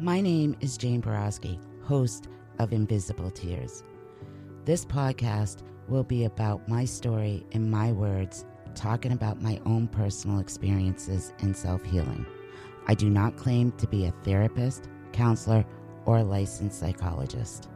My 0.00 0.20
name 0.20 0.54
is 0.60 0.76
Jane 0.76 1.02
Boroski, 1.02 1.58
host 1.82 2.28
of 2.60 2.72
Invisible 2.72 3.32
Tears. 3.32 3.82
This 4.64 4.84
podcast 4.84 5.62
will 5.88 6.04
be 6.04 6.24
about 6.24 6.68
my 6.68 6.84
story 6.84 7.44
in 7.50 7.68
my 7.68 7.90
words, 7.90 8.44
talking 8.76 9.10
about 9.10 9.42
my 9.42 9.60
own 9.66 9.88
personal 9.88 10.38
experiences 10.38 11.32
in 11.40 11.52
self 11.52 11.82
healing. 11.82 12.24
I 12.86 12.94
do 12.94 13.10
not 13.10 13.36
claim 13.36 13.72
to 13.72 13.88
be 13.88 14.06
a 14.06 14.14
therapist, 14.22 14.88
counselor, 15.10 15.66
or 16.04 16.22
licensed 16.22 16.78
psychologist. 16.78 17.68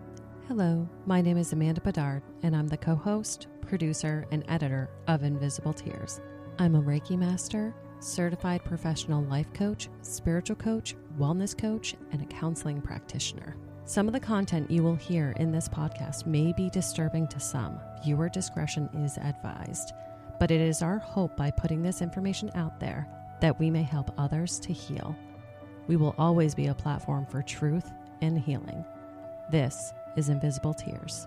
Hello, 0.47 0.89
my 1.07 1.23
name 1.23 1.39
is 1.39 1.53
Amanda 1.53 1.81
Bedard, 1.81 2.23
and 2.45 2.55
I'm 2.55 2.69
the 2.69 2.77
co 2.77 2.95
host, 2.95 3.49
producer, 3.63 4.29
and 4.31 4.45
editor 4.47 4.89
of 5.09 5.25
Invisible 5.25 5.73
Tears. 5.73 6.21
I'm 6.61 6.77
a 6.77 6.83
Reiki 6.83 7.19
master, 7.19 7.75
certified 8.03 8.65
professional 8.65 9.23
life 9.25 9.53
coach, 9.53 9.89
spiritual 10.03 10.57
coach, 10.57 10.95
wellness 11.19 11.57
coach, 11.57 11.95
and 12.13 12.23
a 12.23 12.27
counseling 12.27 12.81
practitioner. 12.81 13.57
Some 13.85 14.07
of 14.07 14.13
the 14.13 14.21
content 14.21 14.71
you 14.71 14.83
will 14.83 14.95
hear 14.95 15.35
in 15.39 15.51
this 15.51 15.69
podcast 15.69 16.27
may 16.27 16.53
be 16.53 16.71
disturbing 16.71 17.27
to 17.29 17.41
some. 17.41 17.79
Viewer 18.05 18.29
discretion 18.29 18.89
is 18.95 19.19
advised. 19.19 19.93
But 20.39 20.51
it 20.51 20.61
is 20.61 20.83
our 20.83 20.99
hope 20.99 21.37
by 21.37 21.51
putting 21.51 21.83
this 21.83 22.03
information 22.03 22.51
out 22.55 22.81
there 22.81 23.09
that 23.41 23.59
we 23.59 23.71
may 23.71 23.83
help 23.83 24.13
others 24.19 24.59
to 24.61 24.73
heal. 24.73 25.17
We 25.89 25.97
will 25.97 26.15
always 26.17 26.55
be 26.55 26.69
a 26.69 26.75
platform 26.75 27.27
for 27.27 27.43
truth 27.43 27.91
and 28.21 28.39
healing. 28.39 28.85
This 29.51 29.93
is 30.17 30.29
Invisible 30.29 30.75
Tears. 30.75 31.27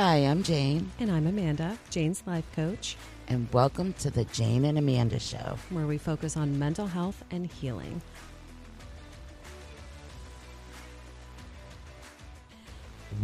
Hi, 0.00 0.18
I'm 0.18 0.44
Jane, 0.44 0.92
And 1.00 1.10
I'm 1.10 1.26
Amanda, 1.26 1.76
Jane's 1.90 2.22
life 2.24 2.44
coach, 2.54 2.96
and 3.26 3.52
welcome 3.52 3.94
to 3.94 4.12
the 4.12 4.24
Jane 4.26 4.64
and 4.64 4.78
Amanda 4.78 5.18
Show. 5.18 5.58
where 5.70 5.88
we 5.88 5.98
focus 5.98 6.36
on 6.36 6.56
mental 6.56 6.86
health 6.86 7.24
and 7.32 7.50
healing. 7.50 8.00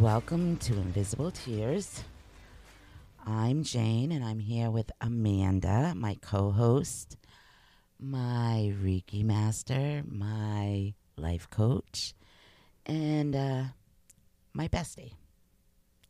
Welcome 0.01 0.57
to 0.57 0.73
Invisible 0.73 1.31
Tears. 1.31 2.03
I'm 3.25 3.63
Jane, 3.63 4.11
and 4.11 4.25
I'm 4.25 4.41
here 4.41 4.69
with 4.69 4.91
Amanda, 5.01 5.95
my 5.95 6.17
co 6.23 6.51
host, 6.51 7.17
my 8.01 8.75
Reiki 8.83 9.23
master, 9.23 10.03
my 10.09 10.93
life 11.17 11.49
coach, 11.51 12.15
and 12.85 13.37
uh, 13.37 13.63
my 14.53 14.67
bestie. 14.67 15.13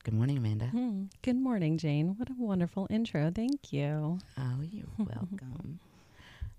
Good 0.04 0.12
morning, 0.12 0.36
Amanda. 0.36 0.66
Hmm. 0.66 1.04
Good 1.22 1.36
morning, 1.36 1.78
Jane. 1.78 2.16
What 2.18 2.28
a 2.28 2.34
wonderful 2.36 2.86
intro. 2.90 3.32
Thank 3.34 3.72
you. 3.72 4.18
Oh, 4.38 4.60
you're 4.60 4.84
welcome. 4.98 5.80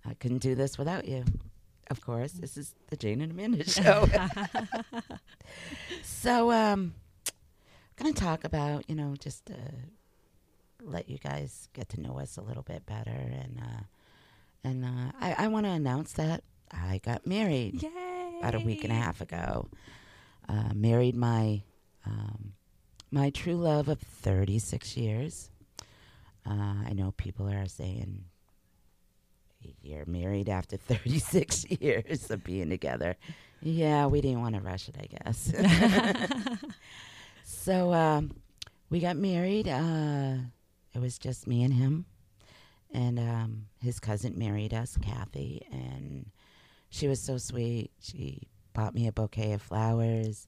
I 0.03 0.15
couldn't 0.15 0.39
do 0.39 0.55
this 0.55 0.79
without 0.79 1.07
you. 1.07 1.23
Of 1.91 2.01
course, 2.01 2.31
this 2.31 2.57
is 2.57 2.73
the 2.89 2.97
Jane 2.97 3.21
and 3.21 3.31
Amanda 3.31 3.63
show. 3.69 4.09
so, 6.01 6.51
um, 6.51 6.95
going 7.97 8.11
to 8.15 8.19
talk 8.19 8.45
about, 8.45 8.89
you 8.89 8.95
know, 8.95 9.13
just 9.19 9.45
to 9.45 9.55
let 10.81 11.07
you 11.07 11.19
guys 11.19 11.69
get 11.73 11.87
to 11.89 12.01
know 12.01 12.19
us 12.19 12.37
a 12.37 12.41
little 12.41 12.63
bit 12.63 12.83
better, 12.87 13.11
and 13.11 13.59
uh, 13.61 13.83
and 14.63 14.85
uh, 14.85 15.11
I, 15.21 15.45
I 15.45 15.47
want 15.49 15.67
to 15.67 15.71
announce 15.71 16.13
that 16.13 16.43
I 16.71 16.99
got 17.05 17.27
married 17.27 17.83
Yay! 17.83 18.39
about 18.39 18.55
a 18.55 18.59
week 18.59 18.83
and 18.83 18.91
a 18.91 18.95
half 18.95 19.21
ago. 19.21 19.69
Uh, 20.49 20.73
married 20.73 21.15
my 21.15 21.61
um, 22.07 22.53
my 23.15 23.29
true 23.29 23.55
love 23.55 23.87
of 23.87 23.97
36 23.99 24.97
years. 24.97 25.49
Uh, 26.45 26.83
I 26.85 26.91
know 26.93 27.13
people 27.15 27.47
are 27.47 27.65
saying 27.65 28.25
you're 29.81 30.05
married 30.05 30.49
after 30.49 30.75
36 30.77 31.65
years 31.71 32.29
of 32.29 32.43
being 32.43 32.69
together. 32.69 33.15
Yeah, 33.61 34.07
we 34.07 34.19
didn't 34.19 34.41
want 34.41 34.55
to 34.55 34.61
rush 34.61 34.89
it, 34.89 34.97
I 34.99 35.05
guess. 35.05 36.59
so 37.45 37.93
um, 37.93 38.31
we 38.89 38.99
got 38.99 39.15
married. 39.15 39.69
Uh, 39.69 40.35
it 40.93 40.99
was 40.99 41.17
just 41.17 41.47
me 41.47 41.63
and 41.63 41.73
him. 41.73 42.05
And 42.93 43.17
um, 43.17 43.67
his 43.81 44.01
cousin 44.01 44.37
married 44.37 44.73
us, 44.73 44.97
Kathy, 45.01 45.65
and 45.71 46.29
she 46.89 47.07
was 47.07 47.21
so 47.21 47.37
sweet. 47.37 47.91
She 48.01 48.49
bought 48.73 48.93
me 48.93 49.07
a 49.07 49.13
bouquet 49.13 49.53
of 49.53 49.61
flowers, 49.61 50.47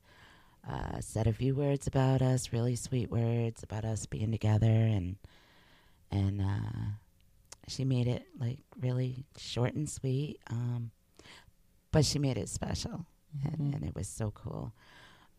uh, 0.70 1.00
said 1.00 1.28
a 1.28 1.34
few 1.34 1.56
words 1.56 1.88
about 1.88 2.22
us, 2.22 2.52
really 2.52 2.76
sweet 2.76 3.10
words 3.10 3.64
about 3.64 3.86
us 3.86 4.06
being 4.06 4.32
together, 4.32 4.66
and 4.66 5.16
and 6.12 6.42
uh, 6.42 6.92
she 7.68 7.86
made 7.86 8.08
it 8.08 8.26
like 8.40 8.60
really 8.80 9.26
short 9.38 9.74
and 9.76 9.90
sweet. 9.90 10.40
Um, 10.50 10.92
but 11.92 12.06
she 12.06 12.20
made 12.20 12.38
it 12.38 12.50
special, 12.50 13.06
and, 13.46 13.74
and 13.74 13.84
it 13.84 13.96
was 13.96 14.08
so 14.08 14.32
cool. 14.32 14.74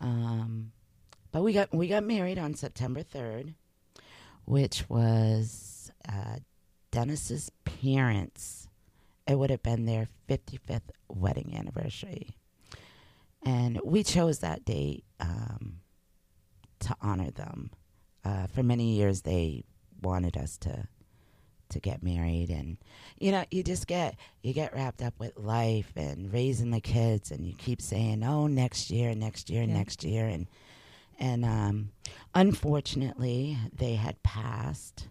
Um, 0.00 0.72
but 1.30 1.42
we 1.42 1.52
got 1.52 1.74
we 1.74 1.88
got 1.88 2.04
married 2.04 2.38
on 2.38 2.54
September 2.54 3.02
third, 3.02 3.54
which 4.44 4.88
was 4.88 5.92
uh, 6.08 6.36
Dennis's 6.90 7.50
parents. 7.64 8.68
It 9.26 9.38
would 9.38 9.50
have 9.50 9.62
been 9.62 9.84
their 9.84 10.08
fifty 10.26 10.56
fifth 10.56 10.90
wedding 11.06 11.54
anniversary, 11.54 12.30
and 13.44 13.78
we 13.84 14.02
chose 14.02 14.38
that 14.38 14.64
date 14.64 15.04
um, 15.20 15.80
to 16.80 16.96
honor 17.00 17.30
them. 17.30 17.70
Uh, 18.24 18.46
for 18.48 18.62
many 18.62 18.94
years, 18.96 19.22
they 19.22 19.64
wanted 20.02 20.36
us 20.36 20.56
to 20.58 20.88
to 21.70 21.80
get 21.80 22.02
married 22.02 22.48
and 22.48 22.78
you 23.18 23.30
know 23.30 23.44
you 23.50 23.62
just 23.62 23.86
get 23.86 24.16
you 24.42 24.54
get 24.54 24.72
wrapped 24.74 25.02
up 25.02 25.12
with 25.18 25.36
life 25.36 25.92
and 25.96 26.32
raising 26.32 26.70
the 26.70 26.80
kids 26.80 27.30
and 27.30 27.44
you 27.44 27.52
keep 27.58 27.82
saying 27.82 28.24
oh 28.24 28.46
next 28.46 28.88
year 28.90 29.14
next 29.14 29.50
year 29.50 29.64
Yeah. 29.64 29.74
next 29.74 30.02
year 30.02 30.24
and 30.24 30.46
and 31.18 31.44
um 31.44 31.90
unfortunately 32.34 33.58
they 33.76 33.96
had 33.96 34.22
passed 34.22 35.08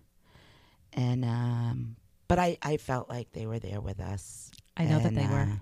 and 0.93 1.23
um 1.23 1.95
but 2.27 2.39
i 2.39 2.57
i 2.63 2.77
felt 2.77 3.07
like 3.07 3.31
they 3.33 3.45
were 3.45 3.59
there 3.59 3.79
with 3.79 3.99
us 3.99 4.49
I 4.75 4.85
know 4.85 4.97
that 4.97 5.09
And, 5.09 5.17
they 5.17 5.27
were. 5.27 5.41
uh, 5.51 5.55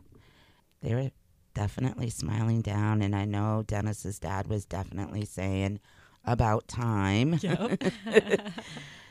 they 0.81 0.95
were 0.95 1.11
definitely 1.55 2.09
smiling 2.11 2.61
down 2.61 3.01
and 3.01 3.15
i 3.15 3.25
know 3.25 3.63
dennis's 3.65 4.19
dad 4.19 4.47
was 4.47 4.65
definitely 4.65 5.25
saying 5.25 5.79
about 6.25 6.67
time. 6.67 7.39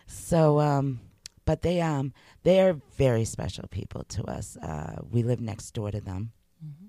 So 0.06 0.61
um 0.61 1.00
but 1.44 1.62
they 1.62 1.81
um 1.81 2.12
they 2.43 2.61
are 2.61 2.75
very 2.96 3.25
special 3.25 3.67
people 3.69 4.05
to 4.11 4.25
us. 4.25 4.56
Uh 4.56 4.96
we 5.11 5.23
live 5.23 5.41
next 5.41 5.70
door 5.73 5.91
to 5.91 6.00
them 6.00 6.32
Mm-hmm. 6.64 6.87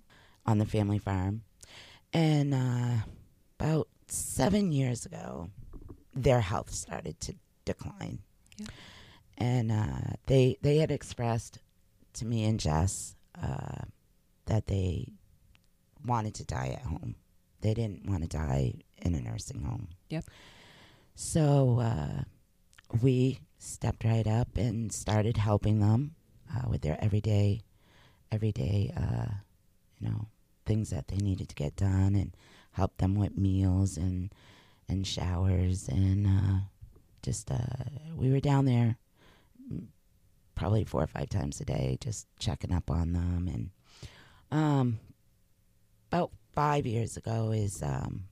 on 0.49 0.57
the 0.59 0.65
family 0.65 0.99
farm. 0.99 1.41
And 2.13 2.53
uh 2.53 3.05
about 3.59 3.87
seven 4.07 4.71
years 4.71 5.05
ago 5.05 5.49
their 6.13 6.41
health 6.41 6.71
started 6.71 7.19
to 7.21 7.35
decline. 7.65 8.19
And 9.37 9.71
uh, 9.71 10.15
they 10.27 10.57
they 10.61 10.77
had 10.77 10.91
expressed 10.91 11.59
to 12.13 12.25
me 12.25 12.45
and 12.45 12.59
Jess 12.59 13.15
uh, 13.41 13.83
that 14.45 14.67
they 14.67 15.09
wanted 16.05 16.35
to 16.35 16.45
die 16.45 16.77
at 16.77 16.85
home. 16.85 17.15
They 17.61 17.73
didn't 17.73 18.07
want 18.07 18.23
to 18.23 18.29
die 18.29 18.75
in 18.97 19.15
a 19.15 19.21
nursing 19.21 19.63
home. 19.63 19.87
Yep. 20.09 20.25
So 21.15 21.79
uh, 21.79 22.23
we 23.01 23.39
stepped 23.57 24.03
right 24.03 24.27
up 24.27 24.57
and 24.57 24.91
started 24.91 25.37
helping 25.37 25.79
them 25.79 26.15
uh, 26.53 26.69
with 26.69 26.81
their 26.81 26.97
everyday, 27.03 27.61
everyday, 28.31 28.93
uh, 28.95 29.33
you 29.99 30.09
know, 30.09 30.27
things 30.65 30.89
that 30.89 31.07
they 31.07 31.17
needed 31.17 31.49
to 31.49 31.55
get 31.55 31.75
done, 31.75 32.15
and 32.15 32.35
help 32.71 32.97
them 32.97 33.15
with 33.15 33.37
meals 33.37 33.97
and 33.97 34.33
and 34.87 35.07
showers, 35.07 35.87
and 35.87 36.27
uh, 36.27 36.59
just 37.23 37.49
uh, 37.49 37.57
we 38.15 38.31
were 38.31 38.39
down 38.39 38.65
there 38.65 38.97
probably 40.55 40.83
four 40.83 41.03
or 41.03 41.07
five 41.07 41.29
times 41.29 41.59
a 41.59 41.65
day, 41.65 41.97
just 42.01 42.27
checking 42.39 42.73
up 42.73 42.89
on 42.91 43.13
them, 43.13 43.49
and 43.51 43.69
um, 44.51 44.99
about 46.15 46.31
five 46.53 46.85
years 46.85 47.17
ago 47.17 47.51
is 47.51 47.83
um, 47.83 48.23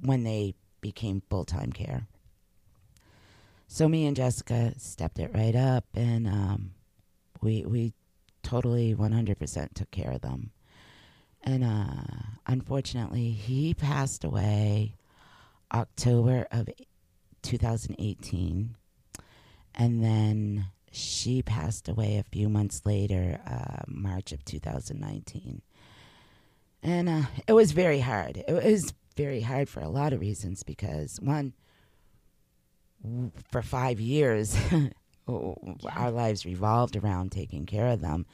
when 0.00 0.24
they 0.24 0.54
became 0.80 1.22
full 1.30 1.44
time 1.44 1.72
care. 1.72 2.08
So 3.68 3.88
me 3.88 4.06
and 4.06 4.16
Jessica 4.16 4.72
stepped 4.76 5.18
it 5.18 5.30
right 5.32 5.54
up, 5.54 5.84
and 5.94 6.26
um, 6.26 6.70
we 7.40 7.64
we 7.64 7.92
totally 8.42 8.94
one 8.94 9.12
hundred 9.12 9.38
percent 9.38 9.74
took 9.74 9.90
care 9.90 10.10
of 10.10 10.22
them. 10.22 10.50
And 11.42 11.62
uh, 11.62 12.32
unfortunately, 12.46 13.30
he 13.30 13.74
passed 13.74 14.24
away 14.24 14.96
October 15.72 16.46
of 16.50 16.68
2018, 17.42 18.76
and 19.74 20.02
then 20.02 20.66
she 20.90 21.42
passed 21.42 21.88
away 21.88 22.16
a 22.16 22.24
few 22.32 22.48
months 22.48 22.82
later, 22.86 23.40
uh, 23.46 23.82
March 23.86 24.32
of 24.32 24.42
2019. 24.44 25.60
And 26.84 27.08
uh, 27.08 27.22
it 27.48 27.54
was 27.54 27.72
very 27.72 28.00
hard. 28.00 28.44
It 28.46 28.52
was 28.52 28.92
very 29.16 29.40
hard 29.40 29.70
for 29.70 29.80
a 29.80 29.88
lot 29.88 30.12
of 30.12 30.20
reasons 30.20 30.62
because 30.62 31.18
one, 31.20 31.54
for 33.50 33.62
five 33.62 34.00
years, 34.00 34.54
our 35.26 36.10
lives 36.10 36.44
revolved 36.44 36.94
around 36.94 37.32
taking 37.32 37.64
care 37.64 37.86
of 37.88 38.02
them. 38.02 38.26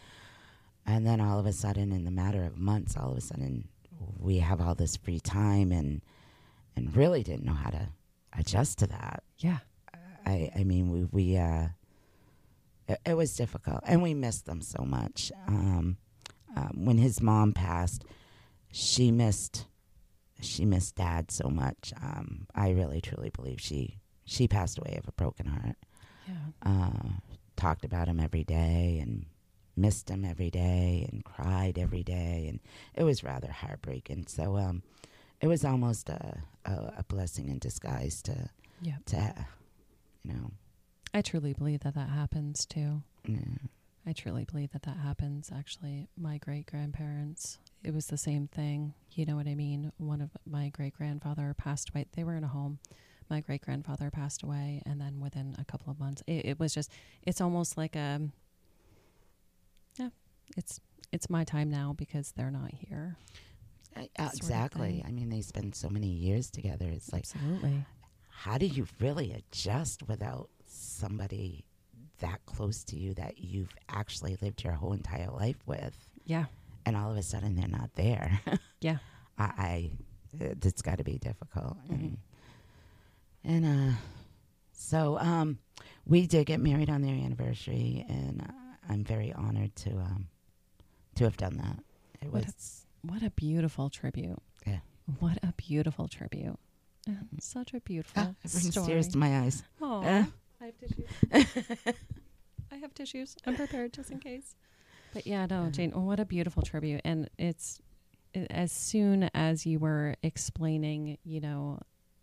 And 0.85 1.07
then 1.07 1.21
all 1.21 1.39
of 1.39 1.47
a 1.47 1.53
sudden, 1.53 1.93
in 1.93 2.05
the 2.05 2.11
matter 2.11 2.43
of 2.43 2.59
months, 2.59 2.97
all 2.97 3.13
of 3.13 3.19
a 3.19 3.21
sudden, 3.21 3.69
we 4.19 4.39
have 4.39 4.61
all 4.61 4.75
this 4.75 4.97
free 4.97 5.21
time 5.21 5.71
and 5.71 6.03
and 6.77 6.97
really 6.97 7.23
didn't 7.23 7.45
know 7.45 7.53
how 7.53 7.71
to 7.71 7.89
adjust 8.37 8.79
to 8.79 8.87
that. 8.87 9.23
Yeah. 9.39 9.59
I, 10.25 10.51
I 10.57 10.65
mean, 10.65 10.91
we, 10.91 11.05
we 11.05 11.37
uh, 11.37 11.69
it, 12.89 13.01
it 13.07 13.15
was 13.15 13.35
difficult, 13.37 13.81
and 13.87 14.03
we 14.03 14.15
missed 14.15 14.47
them 14.47 14.61
so 14.61 14.85
much. 14.85 15.31
Um, 15.47 15.97
um, 16.57 16.85
when 16.85 16.99
his 16.99 17.21
mom 17.21 17.53
passed, 17.53 18.05
she 18.73 19.11
missed 19.11 19.67
she 20.41 20.65
missed 20.65 20.95
dad 20.97 21.31
so 21.31 21.49
much. 21.51 21.93
Um, 22.03 22.47
I 22.55 22.71
really 22.71 23.01
truly 23.01 23.31
believe 23.31 23.61
she 23.61 23.99
she 24.25 24.49
passed 24.49 24.79
away 24.79 24.97
of 24.97 25.07
a 25.09 25.13
broken 25.13 25.47
heart. 25.47 25.77
Yeah. 26.27 26.35
Uh, 26.63 27.09
talked 27.57 27.85
about 27.85 28.09
him 28.09 28.21
every 28.21 28.45
day 28.45 28.99
and 29.03 29.27
missed 29.77 30.09
him 30.09 30.25
every 30.25 30.51
day 30.51 31.07
and 31.11 31.25
cried 31.25 31.79
every 31.79 32.03
day, 32.03 32.47
and 32.49 32.61
it 32.95 33.03
was 33.05 33.23
rather 33.25 33.51
heartbreaking. 33.51 34.27
So 34.29 34.57
um, 34.57 34.83
it 35.41 35.47
was 35.47 35.65
almost 35.65 36.09
a, 36.09 36.43
a, 36.65 36.73
a 36.99 37.05
blessing 37.09 37.49
in 37.49 37.59
disguise 37.59 38.23
to 38.23 38.49
Yeah. 38.81 38.97
to 39.07 39.47
you 40.25 40.33
know 40.33 40.51
I 41.13 41.23
truly 41.23 41.53
believe 41.55 41.81
that 41.81 41.95
that 41.95 42.09
happens 42.11 42.65
too. 42.67 43.03
yeah. 43.27 43.39
I 44.07 44.13
truly 44.15 44.45
believe 44.45 44.73
that 44.73 44.83
that 44.83 44.97
happens. 44.97 45.51
Actually, 45.55 46.09
my 46.17 46.39
great 46.39 46.65
grandparents, 46.67 47.59
it 47.83 47.95
was 47.95 48.07
the 48.07 48.17
same 48.19 48.47
thing. 48.49 48.95
You 49.13 49.27
know 49.27 49.37
what 49.37 49.47
I 49.47 49.55
mean? 49.55 49.93
One 49.99 50.21
of 50.21 50.31
my 50.47 50.69
great 50.69 50.95
grandfather 50.95 51.55
passed 51.57 51.91
away. 51.91 52.07
They 52.15 52.25
were 52.25 52.35
in 52.37 52.45
a 52.45 52.49
home. 52.49 52.79
My 53.29 53.41
great 53.41 53.63
grandfather 53.63 54.11
passed 54.11 54.43
away, 54.43 54.83
and 54.85 55.01
then 55.01 55.21
within 55.21 55.55
a 55.59 55.65
couple 55.65 55.91
of 55.91 56.01
months, 56.01 56.23
it, 56.27 56.45
it 56.47 56.61
was 56.61 56.75
just. 56.75 56.91
It's 57.23 57.41
almost 57.41 57.77
like 57.77 57.95
a. 57.97 58.21
Yeah, 59.99 60.09
it's 60.57 60.81
it's 61.13 61.31
my 61.31 61.45
time 61.45 61.71
now 61.71 61.95
because 61.97 62.33
they're 62.33 62.51
not 62.51 62.73
here. 62.73 63.17
Uh, 63.97 64.03
exactly. 64.19 65.05
I 65.07 65.11
mean, 65.11 65.29
they 65.31 65.41
spend 65.41 65.75
so 65.75 65.89
many 65.89 66.07
years 66.07 66.51
together. 66.51 66.87
It's 66.89 67.13
like, 67.13 67.25
Absolutely. 67.35 67.85
how 68.31 68.57
do 68.57 68.67
you 68.67 68.87
really 69.01 69.33
adjust 69.33 70.07
without 70.09 70.49
somebody 70.67 71.65
that 72.21 72.45
close 72.47 72.85
to 72.85 72.97
you 72.97 73.15
that 73.15 73.39
you've 73.39 73.75
actually 73.89 74.37
lived 74.41 74.63
your 74.63 74.75
whole 74.75 74.93
entire 74.93 75.31
life 75.31 75.57
with, 75.67 75.97
Yeah. 76.25 76.45
And 76.87 76.97
all 76.97 77.11
of 77.11 77.17
a 77.17 77.23
sudden 77.23 77.57
they're 77.57 77.69
not 77.69 77.91
there? 77.95 78.41
Yeah. 78.81 78.97
I, 79.39 79.45
I 79.45 79.91
it- 80.41 80.65
it's 80.65 80.81
got 80.83 80.99
to 80.99 81.05
be 81.05 81.19
difficult. 81.19 81.77
Mm-hmm. 81.85 81.93
And, 81.95 82.19
and 83.45 83.65
uh, 83.67 83.95
so 84.73 85.19
um, 85.19 85.59
we 86.07 86.27
did 86.27 86.47
get 86.47 86.61
married 86.61 86.89
on 86.91 87.03
their 87.03 87.15
anniversary, 87.15 88.05
and 88.09 88.41
uh, 88.43 88.53
I'm 88.89 89.05
very 89.05 89.33
honored 89.33 89.75
to 89.77 89.91
um, 89.91 90.29
to 91.17 91.25
have 91.25 91.37
done 91.37 91.57
that. 91.59 91.79
It 92.23 92.33
What 92.33 92.43
a- 92.45 92.47
was 92.47 92.87
What 93.03 93.23
a 93.23 93.31
beautiful 93.31 93.91
tribute. 93.91 94.39
Yeah. 94.67 94.79
What 95.19 95.39
a 95.43 95.53
beautiful 95.57 96.09
tribute. 96.09 96.59
And 97.07 97.29
Such 97.41 97.75
a 97.75 97.81
beautiful 97.81 98.23
ah, 98.23 98.31
it 98.45 98.51
brings 98.53 98.71
story. 98.71 98.87
tears 98.87 99.09
to 99.09 99.19
my 99.19 99.41
eyes. 99.41 99.63
Oh, 99.81 100.03
Eh? 100.03 100.25
I 100.61 100.65
have 100.67 100.79
tissues. 100.79 101.07
I 102.73 102.77
have 102.77 102.95
tissues. 102.95 103.37
I'm 103.47 103.57
prepared 103.57 103.93
just 103.95 104.11
in 104.11 104.19
case. 104.21 104.55
But 105.13 105.27
yeah, 105.27 105.47
no, 105.47 105.69
Jane. 105.71 105.91
What 105.93 106.21
a 106.21 106.25
beautiful 106.25 106.63
tribute, 106.63 107.01
and 107.05 107.29
it's 107.39 107.81
as 108.51 108.71
soon 108.71 109.29
as 109.35 109.67
you 109.67 109.79
were 109.79 110.15
explaining, 110.23 111.19
you 111.25 111.41
know, 111.41 111.81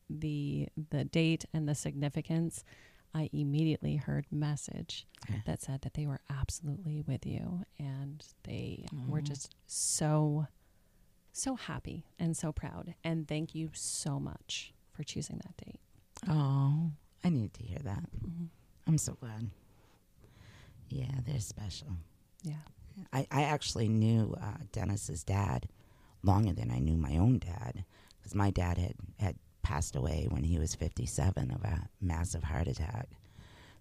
the 0.09 0.69
the 0.89 1.03
date 1.05 1.45
and 1.53 1.67
the 1.67 1.75
significance, 1.75 2.63
I 3.13 3.29
immediately 3.33 3.97
heard 3.97 4.25
message 4.31 5.05
Yeah. 5.29 5.37
that 5.45 5.61
said 5.61 5.81
that 5.81 5.95
they 5.95 6.07
were 6.07 6.21
absolutely 6.29 7.01
with 7.01 7.25
you, 7.25 7.63
and 7.77 8.23
they 8.43 8.85
were 9.07 9.21
just 9.21 9.53
so 9.65 10.47
so 11.33 11.55
happy 11.55 12.05
and 12.17 12.35
so 12.37 12.51
proud, 12.51 12.95
and 13.03 13.27
thank 13.27 13.53
you 13.53 13.69
so 13.73 14.19
much 14.19 14.73
for 14.93 15.03
choosing 15.03 15.39
that 15.43 15.57
date. 15.57 15.79
Oh, 16.27 16.91
I 17.23 17.29
needed 17.29 17.53
to 17.55 17.63
hear 17.63 17.79
that. 17.83 18.03
Mm-hmm. 18.25 18.45
I'm 18.87 18.97
so 18.97 19.13
glad. 19.13 19.49
Yeah, 20.89 21.11
they're 21.27 21.39
special. 21.41 21.89
Yeah. 22.43 22.53
I, 23.13 23.27
I 23.31 23.43
actually 23.43 23.87
knew 23.87 24.35
uh, 24.41 24.57
Dennis's 24.71 25.23
dad 25.23 25.67
longer 26.23 26.53
than 26.53 26.71
I 26.71 26.79
knew 26.79 26.97
my 26.97 27.17
own 27.17 27.39
dad 27.39 27.85
because 28.17 28.35
my 28.35 28.49
dad 28.51 28.77
had, 28.77 28.95
had 29.19 29.35
passed 29.61 29.95
away 29.95 30.27
when 30.29 30.43
he 30.43 30.57
was 30.59 30.75
57 30.75 31.51
of 31.51 31.63
a 31.63 31.87
massive 32.01 32.43
heart 32.43 32.67
attack. 32.67 33.09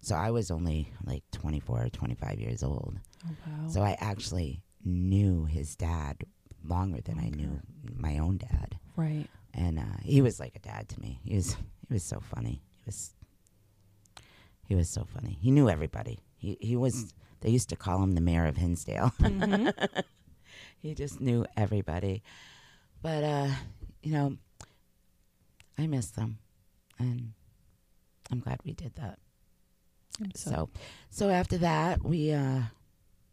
So 0.01 0.15
I 0.15 0.31
was 0.31 0.51
only 0.51 0.91
like 1.03 1.23
24 1.31 1.83
or 1.85 1.89
25 1.89 2.39
years 2.39 2.63
old. 2.63 2.99
Oh 3.25 3.31
wow. 3.45 3.67
So 3.69 3.81
I 3.81 3.97
actually 3.99 4.61
knew 4.83 5.45
his 5.45 5.75
dad 5.75 6.23
longer 6.63 7.01
than 7.01 7.19
I 7.19 7.29
knew 7.29 7.59
my 7.95 8.19
own 8.19 8.37
dad. 8.37 8.77
right. 8.95 9.27
And 9.53 9.79
uh, 9.79 9.97
he 10.03 10.21
was 10.21 10.39
like 10.39 10.55
a 10.55 10.59
dad 10.59 10.87
to 10.89 11.01
me. 11.01 11.19
He 11.23 11.35
was 11.35 11.55
he 11.87 11.93
was 11.93 12.03
so 12.03 12.19
funny. 12.19 12.61
He 12.75 12.83
was 12.85 13.13
he 14.67 14.75
was 14.75 14.87
so 14.89 15.03
funny. 15.05 15.37
He 15.41 15.49
knew 15.49 15.67
everybody. 15.67 16.19
He 16.35 16.57
he 16.61 16.75
was 16.75 17.13
they 17.41 17.49
used 17.49 17.69
to 17.69 17.75
call 17.75 18.01
him 18.03 18.13
the 18.13 18.21
mayor 18.21 18.45
of 18.45 18.57
Hinsdale. 18.57 19.13
he 20.81 20.93
just 20.93 21.21
knew 21.21 21.45
everybody. 21.55 22.23
But 23.01 23.23
uh, 23.23 23.49
you 24.01 24.11
know, 24.11 24.37
I 25.77 25.87
miss 25.87 26.07
them. 26.11 26.39
And 26.99 27.33
I'm 28.31 28.39
glad 28.39 28.59
we 28.63 28.73
did 28.73 28.95
that. 28.95 29.19
I'm 30.19 30.31
So 30.35 30.69
so 31.09 31.29
after 31.29 31.57
that 31.59 32.03
we 32.03 32.31
uh 32.31 32.61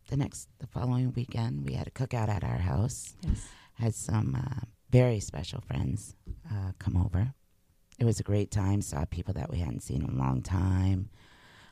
the 0.09 0.17
next 0.17 0.49
the 0.59 0.67
following 0.67 1.13
weekend 1.17 1.65
we 1.65 1.75
had 1.75 1.87
a 1.87 1.91
cookout 1.91 2.29
at 2.29 2.45
our 2.45 2.59
house 2.59 3.15
yes. 3.23 3.49
had 3.75 3.95
some 3.95 4.35
uh, 4.35 4.61
very 4.91 5.19
special 5.19 5.61
friends 5.63 6.15
uh, 6.51 6.73
come 6.79 6.97
over. 6.97 7.33
It 7.99 8.05
was 8.05 8.21
a 8.21 8.25
great 8.25 8.51
time. 8.51 8.83
Saw 8.83 9.05
people 9.07 9.35
that 9.35 9.51
we 9.51 9.59
hadn't 9.59 9.83
seen 9.83 10.03
in 10.03 10.11
a 10.11 10.19
long 10.19 10.43
time. 10.43 11.09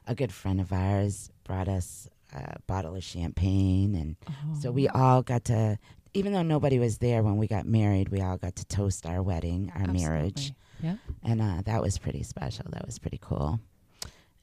A 0.06 0.14
good 0.14 0.32
friend 0.32 0.60
of 0.60 0.72
ours 0.72 1.30
brought 1.44 1.68
us 1.68 2.08
a 2.32 2.58
bottle 2.66 2.94
of 2.96 3.02
champagne, 3.04 3.94
and 3.94 4.16
so 4.60 4.70
we 4.70 4.88
all 4.88 5.22
got 5.22 5.44
to. 5.46 5.78
Even 6.14 6.32
though 6.34 6.42
nobody 6.42 6.78
was 6.78 6.98
there 6.98 7.22
when 7.22 7.38
we 7.38 7.46
got 7.46 7.64
married, 7.64 8.10
we 8.10 8.20
all 8.20 8.36
got 8.36 8.54
to 8.56 8.66
toast 8.66 9.06
our 9.06 9.22
wedding, 9.22 9.72
our 9.74 9.86
marriage, 9.86 10.52
Yeah. 10.82 10.96
and 11.22 11.40
uh, 11.40 11.62
that 11.64 11.80
was 11.80 11.96
pretty 11.96 12.22
special. 12.22 12.66
That 12.70 12.84
was 12.84 12.98
pretty 12.98 13.18
cool, 13.20 13.60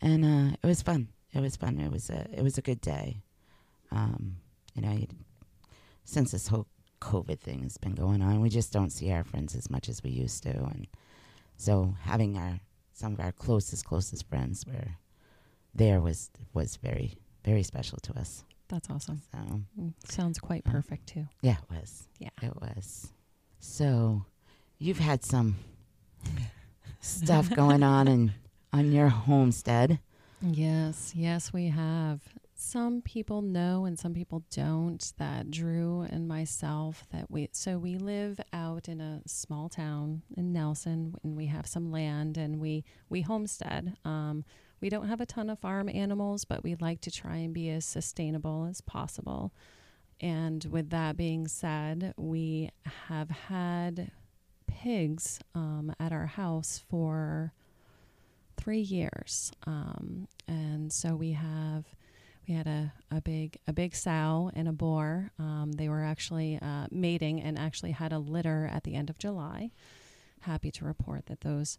and 0.02 0.26
uh, 0.26 0.56
it 0.64 0.68
was 0.68 0.82
fun. 0.82 1.10
It 1.34 1.42
was 1.42 1.56
fun. 1.56 1.80
It 1.80 1.92
was 1.92 2.10
a 2.10 2.26
it 2.34 2.42
was 2.44 2.58
a 2.58 2.62
good 2.64 2.82
day. 2.82 3.22
Um, 3.92 4.38
you 4.76 4.82
know, 4.82 4.98
since 6.06 6.32
this 6.32 6.48
whole 6.48 6.68
COVID 7.02 7.40
thing 7.40 7.64
has 7.64 7.78
been 7.78 7.94
going 7.96 8.22
on, 8.22 8.42
we 8.42 8.50
just 8.50 8.74
don't 8.74 8.92
see 8.92 9.12
our 9.12 9.24
friends 9.24 9.56
as 9.56 9.70
much 9.70 9.90
as 9.90 10.02
we 10.04 10.10
used 10.10 10.44
to, 10.44 10.50
and 10.50 10.88
so 11.58 11.96
having 12.02 12.36
our 12.38 12.60
some 12.94 13.14
of 13.14 13.20
our 13.20 13.32
closest 13.32 13.86
closest 13.86 14.28
friends 14.28 14.66
were 14.66 14.96
there 15.76 16.02
was 16.02 16.32
was 16.54 16.78
very 16.78 17.14
very 17.44 17.64
special 17.64 17.98
to 18.04 18.14
us. 18.20 18.44
That's 18.68 18.90
awesome. 18.90 19.22
So 19.32 19.62
Mm, 19.80 19.94
Sounds 20.06 20.40
quite 20.40 20.64
perfect 20.64 21.08
too. 21.08 21.28
yeah, 21.42 21.58
it 21.70 21.76
was. 21.76 22.08
Yeah. 22.20 22.30
It 22.42 22.54
was. 22.62 23.12
So 23.60 24.26
you've 24.78 25.00
had 25.00 25.24
some 25.24 25.56
stuff 27.02 27.50
going 27.56 27.84
on 27.84 28.08
in 28.08 28.34
on 28.72 28.92
your 28.92 29.08
homestead. 29.10 30.00
Yes, 30.42 31.14
yes, 31.16 31.52
we 31.52 31.68
have. 31.68 32.22
Some 32.62 33.02
people 33.02 33.42
know 33.42 33.86
and 33.86 33.98
some 33.98 34.14
people 34.14 34.44
don't 34.52 35.14
that 35.18 35.50
Drew 35.50 36.02
and 36.02 36.28
myself 36.28 37.08
that 37.12 37.32
we 37.32 37.50
so 37.54 37.78
we 37.78 37.96
live 37.98 38.40
out 38.52 38.90
in 38.90 39.00
a 39.00 39.22
small 39.26 39.70
town 39.70 40.24
in 40.36 40.52
Nelson 40.52 41.16
and 41.24 41.36
we 41.38 41.46
have 41.48 41.66
some 41.66 41.90
land 41.92 42.38
and 42.38 42.60
we 42.60 42.84
we 43.10 43.22
homestead. 43.22 43.96
Um, 44.06 44.44
we 44.82 44.90
don't 44.90 45.08
have 45.08 45.22
a 45.22 45.26
ton 45.26 45.50
of 45.50 45.60
farm 45.60 45.90
animals, 45.90 46.46
but 46.46 46.64
we 46.64 46.76
like 46.76 47.02
to 47.02 47.12
try 47.12 47.38
and 47.38 47.54
be 47.54 47.70
as 47.70 47.86
sustainable 47.86 48.68
as 48.70 48.82
possible. 48.82 49.54
And 50.22 50.66
with 50.66 50.90
that 50.90 51.18
being 51.18 51.48
said, 51.48 52.14
we 52.18 52.72
have 53.08 53.30
had 53.30 54.12
pigs 54.68 55.40
um, 55.56 55.94
at 56.00 56.12
our 56.12 56.26
house 56.26 56.82
for 56.90 57.54
three 58.58 58.80
years. 58.82 59.52
Um, 59.66 60.28
and 60.48 60.92
so 60.92 61.16
we 61.16 61.32
have 61.32 61.86
we 62.48 62.56
had 62.56 62.68
a, 62.68 62.92
a 63.12 63.22
big 63.22 63.58
a 63.68 63.74
big 63.74 63.96
sow 63.96 64.52
and 64.54 64.68
a 64.68 64.74
boar. 64.74 65.32
Um, 65.40 65.74
they 65.74 65.88
were 65.88 66.04
actually 66.04 66.60
uh, 66.62 66.88
mating 66.92 67.42
and 67.42 67.58
actually 67.58 67.92
had 67.92 68.12
a 68.12 68.20
litter 68.20 68.70
at 68.72 68.84
the 68.84 68.96
end 68.96 69.10
of 69.10 69.18
July. 69.18 69.72
Happy 70.42 70.72
to 70.72 70.86
report 70.86 71.28
that 71.28 71.42
those 71.42 71.78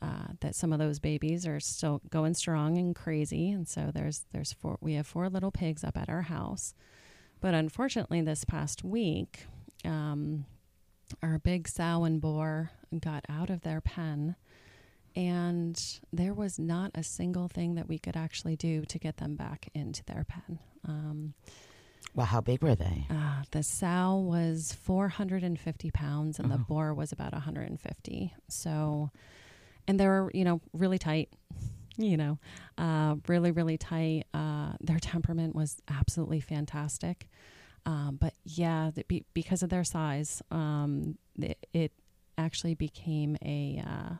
uh, 0.00 0.28
that 0.40 0.54
some 0.54 0.72
of 0.72 0.78
those 0.78 0.98
babies 0.98 1.46
are 1.46 1.60
still 1.60 2.00
going 2.10 2.34
strong 2.34 2.78
and 2.78 2.94
crazy. 2.94 3.50
And 3.50 3.66
so 3.68 3.90
there's 3.92 4.24
there's 4.32 4.52
four 4.52 4.78
we 4.80 4.94
have 4.94 5.06
four 5.06 5.28
little 5.28 5.50
pigs 5.50 5.82
up 5.84 5.96
at 5.96 6.08
our 6.08 6.22
house. 6.22 6.74
But 7.40 7.54
unfortunately, 7.54 8.20
this 8.20 8.44
past 8.44 8.82
week, 8.84 9.46
um, 9.84 10.44
our 11.22 11.38
big 11.38 11.68
sow 11.68 12.04
and 12.04 12.20
boar 12.20 12.70
got 13.00 13.24
out 13.28 13.50
of 13.50 13.62
their 13.62 13.80
pen 13.80 14.34
and 15.16 15.80
there 16.12 16.34
was 16.34 16.58
not 16.58 16.90
a 16.94 17.02
single 17.02 17.48
thing 17.48 17.74
that 17.74 17.88
we 17.88 17.98
could 17.98 18.16
actually 18.16 18.56
do 18.56 18.84
to 18.84 18.98
get 18.98 19.16
them 19.16 19.34
back 19.36 19.68
into 19.74 20.04
their 20.04 20.24
pen. 20.24 20.58
Um, 20.86 21.34
Well, 22.14 22.26
how 22.26 22.40
big 22.40 22.62
were 22.62 22.74
they? 22.74 23.06
uh, 23.10 23.42
the 23.50 23.62
sow 23.62 24.16
was 24.16 24.72
450 24.72 25.90
pounds 25.90 26.38
and 26.38 26.50
the 26.50 26.56
Oh. 26.56 26.64
boar 26.68 26.94
was 26.94 27.10
about 27.12 27.32
150. 27.32 28.32
So, 28.48 29.10
and 29.88 29.98
they 29.98 30.06
were, 30.06 30.30
you 30.32 30.44
know, 30.44 30.60
really 30.72 30.98
tight, 30.98 31.30
you 31.96 32.16
know, 32.16 32.38
uh, 32.76 33.16
really, 33.26 33.50
really 33.50 33.78
tight. 33.78 34.26
Uh, 34.32 34.72
their 34.80 34.98
temperament 35.00 35.56
was 35.56 35.80
absolutely 35.88 36.40
fantastic. 36.40 37.26
Um, 37.86 38.18
but 38.20 38.34
yeah, 38.44 38.90
the, 38.94 39.02
be, 39.04 39.24
because 39.34 39.62
of 39.62 39.70
their 39.70 39.84
size, 39.84 40.42
um, 40.50 41.16
it, 41.40 41.66
it 41.72 41.92
actually 42.36 42.74
became 42.74 43.36
a, 43.42 43.82
uh, 43.84 44.14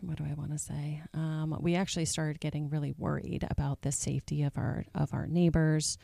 what 0.00 0.16
do 0.16 0.24
I 0.24 0.32
want 0.32 0.52
to 0.52 0.58
say? 0.58 1.02
Um, 1.12 1.56
we 1.60 1.74
actually 1.74 2.06
started 2.06 2.40
getting 2.40 2.70
really 2.70 2.94
worried 2.96 3.46
about 3.50 3.82
the 3.82 3.92
safety 3.92 4.42
of 4.42 4.56
our 4.56 4.84
of 4.94 5.12
our 5.12 5.26
neighbors. 5.26 5.98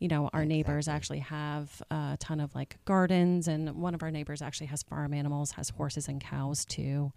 You 0.00 0.08
know, 0.08 0.28
our 0.32 0.44
neighbors 0.44 0.88
actually 0.88 1.20
have 1.20 1.80
a 1.90 2.16
ton 2.18 2.40
of 2.40 2.54
like 2.56 2.76
gardens, 2.84 3.46
and 3.46 3.70
one 3.76 3.94
of 3.94 4.02
our 4.02 4.10
neighbors 4.10 4.42
actually 4.42 4.66
has 4.66 4.82
farm 4.82 5.14
animals, 5.14 5.52
has 5.52 5.70
horses 5.70 6.08
and 6.08 6.20
cows 6.20 6.64
too. 6.64 7.12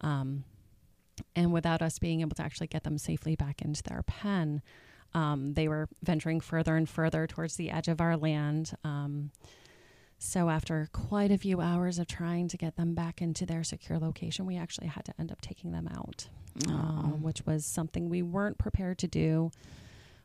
Um, 0.00 0.44
and 1.34 1.52
without 1.52 1.82
us 1.82 1.98
being 1.98 2.20
able 2.20 2.34
to 2.36 2.42
actually 2.42 2.66
get 2.66 2.84
them 2.84 2.98
safely 2.98 3.36
back 3.36 3.62
into 3.62 3.82
their 3.82 4.02
pen, 4.02 4.62
um, 5.14 5.54
they 5.54 5.68
were 5.68 5.88
venturing 6.02 6.40
further 6.40 6.76
and 6.76 6.88
further 6.88 7.26
towards 7.26 7.56
the 7.56 7.70
edge 7.70 7.88
of 7.88 8.00
our 8.00 8.16
land. 8.16 8.74
Um, 8.84 9.30
so, 10.18 10.48
after 10.48 10.88
quite 10.92 11.30
a 11.30 11.38
few 11.38 11.60
hours 11.60 11.98
of 11.98 12.06
trying 12.06 12.48
to 12.48 12.56
get 12.56 12.76
them 12.76 12.94
back 12.94 13.20
into 13.20 13.44
their 13.44 13.62
secure 13.62 13.98
location, 13.98 14.46
we 14.46 14.56
actually 14.56 14.86
had 14.86 15.04
to 15.06 15.14
end 15.18 15.30
up 15.30 15.42
taking 15.42 15.72
them 15.72 15.88
out, 15.88 16.28
um, 16.68 16.72
Aw. 16.74 17.08
which 17.18 17.44
was 17.44 17.66
something 17.66 18.08
we 18.08 18.22
weren't 18.22 18.56
prepared 18.56 18.98
to 18.98 19.06
do. 19.06 19.50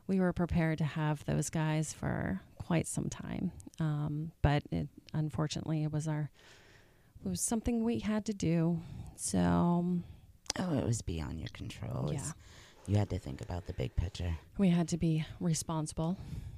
We 0.06 0.18
were 0.18 0.32
prepared 0.32 0.78
to 0.78 0.84
have 0.84 1.24
those 1.26 1.50
guys 1.50 1.92
for 1.92 2.40
quite 2.56 2.86
some 2.86 3.08
time, 3.10 3.52
um, 3.80 4.32
but 4.40 4.62
it, 4.70 4.88
unfortunately, 5.12 5.84
it 5.84 5.92
was 5.92 6.08
our 6.08 6.30
it 7.24 7.28
was 7.28 7.40
something 7.40 7.84
we 7.84 8.00
had 8.00 8.24
to 8.26 8.32
do. 8.32 8.80
So 9.22 10.00
Oh, 10.58 10.74
it 10.76 10.84
was 10.84 11.00
beyond 11.00 11.38
your 11.40 11.48
control. 11.52 12.10
It's- 12.10 12.26
Yeah. 12.26 12.32
You 12.88 12.96
had 12.98 13.08
to 13.10 13.18
think 13.18 13.40
about 13.40 13.66
the 13.66 13.72
big 13.72 13.94
picture. 13.94 14.36
we 14.58 14.68
had 14.70 14.88
to 14.88 14.98
be 14.98 15.24
responsible 15.38 16.16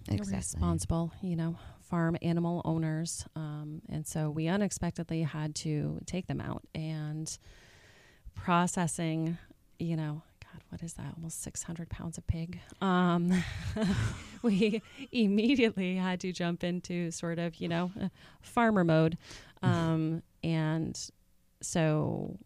Exactly. 0.08 0.36
responsible, 0.38 1.12
you 1.22 1.36
know, 1.36 1.58
farm 1.80 2.16
animal 2.22 2.62
owners. 2.64 3.26
Um, 3.36 3.82
and 3.90 4.06
so 4.06 4.30
we 4.30 4.48
unexpectedly 4.48 5.22
had 5.22 5.54
to 5.56 6.00
take 6.06 6.26
them 6.26 6.40
out 6.40 6.62
and 6.74 7.36
processing, 8.34 9.36
you 9.78 9.96
know, 9.96 10.22
God, 10.42 10.62
what 10.70 10.82
is 10.82 10.94
that? 10.94 11.12
Almost 11.16 11.42
600 11.42 11.88
pounds 11.90 12.16
of 12.18 12.26
pig. 12.26 12.58
Um, 12.80 13.44
we 14.42 14.82
immediately 15.12 15.96
had 15.96 16.20
to 16.20 16.32
jump 16.32 16.64
into 16.64 17.10
sort 17.10 17.38
of, 17.38 17.56
you 17.56 17.68
know, 17.68 17.92
farmer 18.40 18.82
mode. 18.84 19.18
Um, 19.62 20.22
and 20.42 20.98
so, 21.62 22.38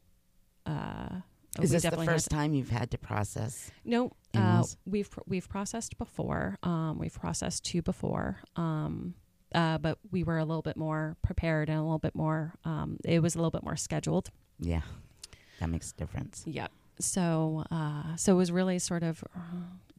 uh, 0.69 1.21
Is 1.63 1.71
this 1.71 1.83
the 1.83 1.91
first 2.05 2.31
time 2.31 2.55
you've 2.55 2.71
had 2.71 2.91
to 2.93 2.99
process? 2.99 3.71
no, 3.85 4.13
uh, 4.35 4.65
we've 4.87 5.11
we've 5.27 5.49
processed 5.49 5.99
before. 5.99 6.59
Um, 6.63 6.99
we've 6.99 7.15
processed 7.15 7.65
two 7.65 7.83
before, 7.83 8.39
um, 8.57 9.15
uh, 9.55 9.79
but 9.79 9.99
we 10.11 10.23
were 10.23 10.39
a 10.39 10.45
little 10.45 10.63
bit 10.63 10.77
more 10.77 11.17
prepared 11.23 11.69
and 11.69 11.79
a 11.79 11.83
little 11.83 11.99
bit 11.99 12.15
more. 12.15 12.55
Um, 12.65 12.99
it 13.05 13.21
was 13.21 13.35
a 13.35 13.39
little 13.39 13.51
bit 13.51 13.63
more 13.63 13.77
scheduled. 13.77 14.31
Yeah, 14.61 14.83
that 15.61 15.69
makes 15.69 15.93
a 15.93 15.95
difference. 15.97 16.45
Yep. 16.47 16.71
So 17.01 17.65
uh, 17.71 18.17
so 18.17 18.33
it 18.35 18.37
was 18.37 18.53
really 18.53 18.79
sort 18.79 19.03
of 19.03 19.25
uh, 19.35 19.41